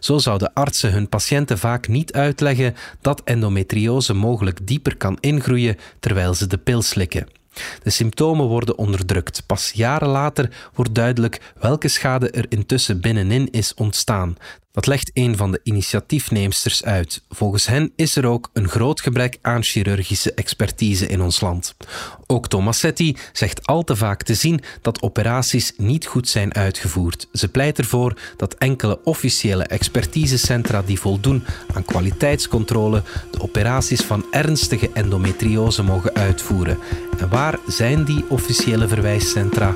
Zo 0.00 0.18
zouden 0.18 0.52
artsen 0.52 0.92
hun 0.92 1.08
patiënten 1.08 1.58
vaak 1.58 1.88
niet 1.88 2.12
uitleggen 2.12 2.74
dat 3.00 3.22
endometriose 3.24 4.14
mogelijk 4.14 4.66
dieper 4.66 4.96
kan 4.96 5.16
ingroeien 5.20 5.76
terwijl 6.00 6.34
ze 6.34 6.46
de 6.46 6.58
pil 6.58 6.82
slikken. 6.82 7.37
De 7.82 7.90
symptomen 7.90 8.46
worden 8.46 8.78
onderdrukt. 8.78 9.42
Pas 9.46 9.70
jaren 9.74 10.08
later 10.08 10.70
wordt 10.74 10.94
duidelijk 10.94 11.40
welke 11.60 11.88
schade 11.88 12.30
er 12.30 12.46
intussen 12.48 13.00
binnenin 13.00 13.50
is 13.50 13.74
ontstaan. 13.74 14.36
Dat 14.78 14.86
legt 14.86 15.10
een 15.14 15.36
van 15.36 15.50
de 15.50 15.60
initiatiefneemsters 15.62 16.84
uit. 16.84 17.22
Volgens 17.28 17.66
hen 17.66 17.92
is 17.96 18.16
er 18.16 18.26
ook 18.26 18.50
een 18.52 18.68
groot 18.68 19.00
gebrek 19.00 19.38
aan 19.42 19.62
chirurgische 19.62 20.34
expertise 20.34 21.06
in 21.06 21.20
ons 21.20 21.40
land. 21.40 21.74
Ook 22.26 22.48
Tomassetti 22.48 23.16
zegt 23.32 23.66
al 23.66 23.84
te 23.84 23.96
vaak 23.96 24.22
te 24.22 24.34
zien 24.34 24.60
dat 24.82 25.02
operaties 25.02 25.72
niet 25.76 26.06
goed 26.06 26.28
zijn 26.28 26.54
uitgevoerd. 26.54 27.28
Ze 27.32 27.48
pleit 27.48 27.78
ervoor 27.78 28.18
dat 28.36 28.54
enkele 28.54 29.00
officiële 29.04 29.64
expertisecentra 29.64 30.82
die 30.82 31.00
voldoen 31.00 31.44
aan 31.74 31.84
kwaliteitscontrole 31.84 33.02
de 33.30 33.40
operaties 33.40 34.00
van 34.00 34.24
ernstige 34.30 34.90
endometriose 34.92 35.82
mogen 35.82 36.14
uitvoeren. 36.14 36.78
En 37.18 37.28
zijn 37.66 38.04
die 38.04 38.24
officiële 38.28 38.88
verwijscentra? 38.88 39.74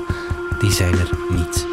Die 0.59 0.71
zijn 0.71 0.93
er 0.93 1.09
niet. 1.29 1.65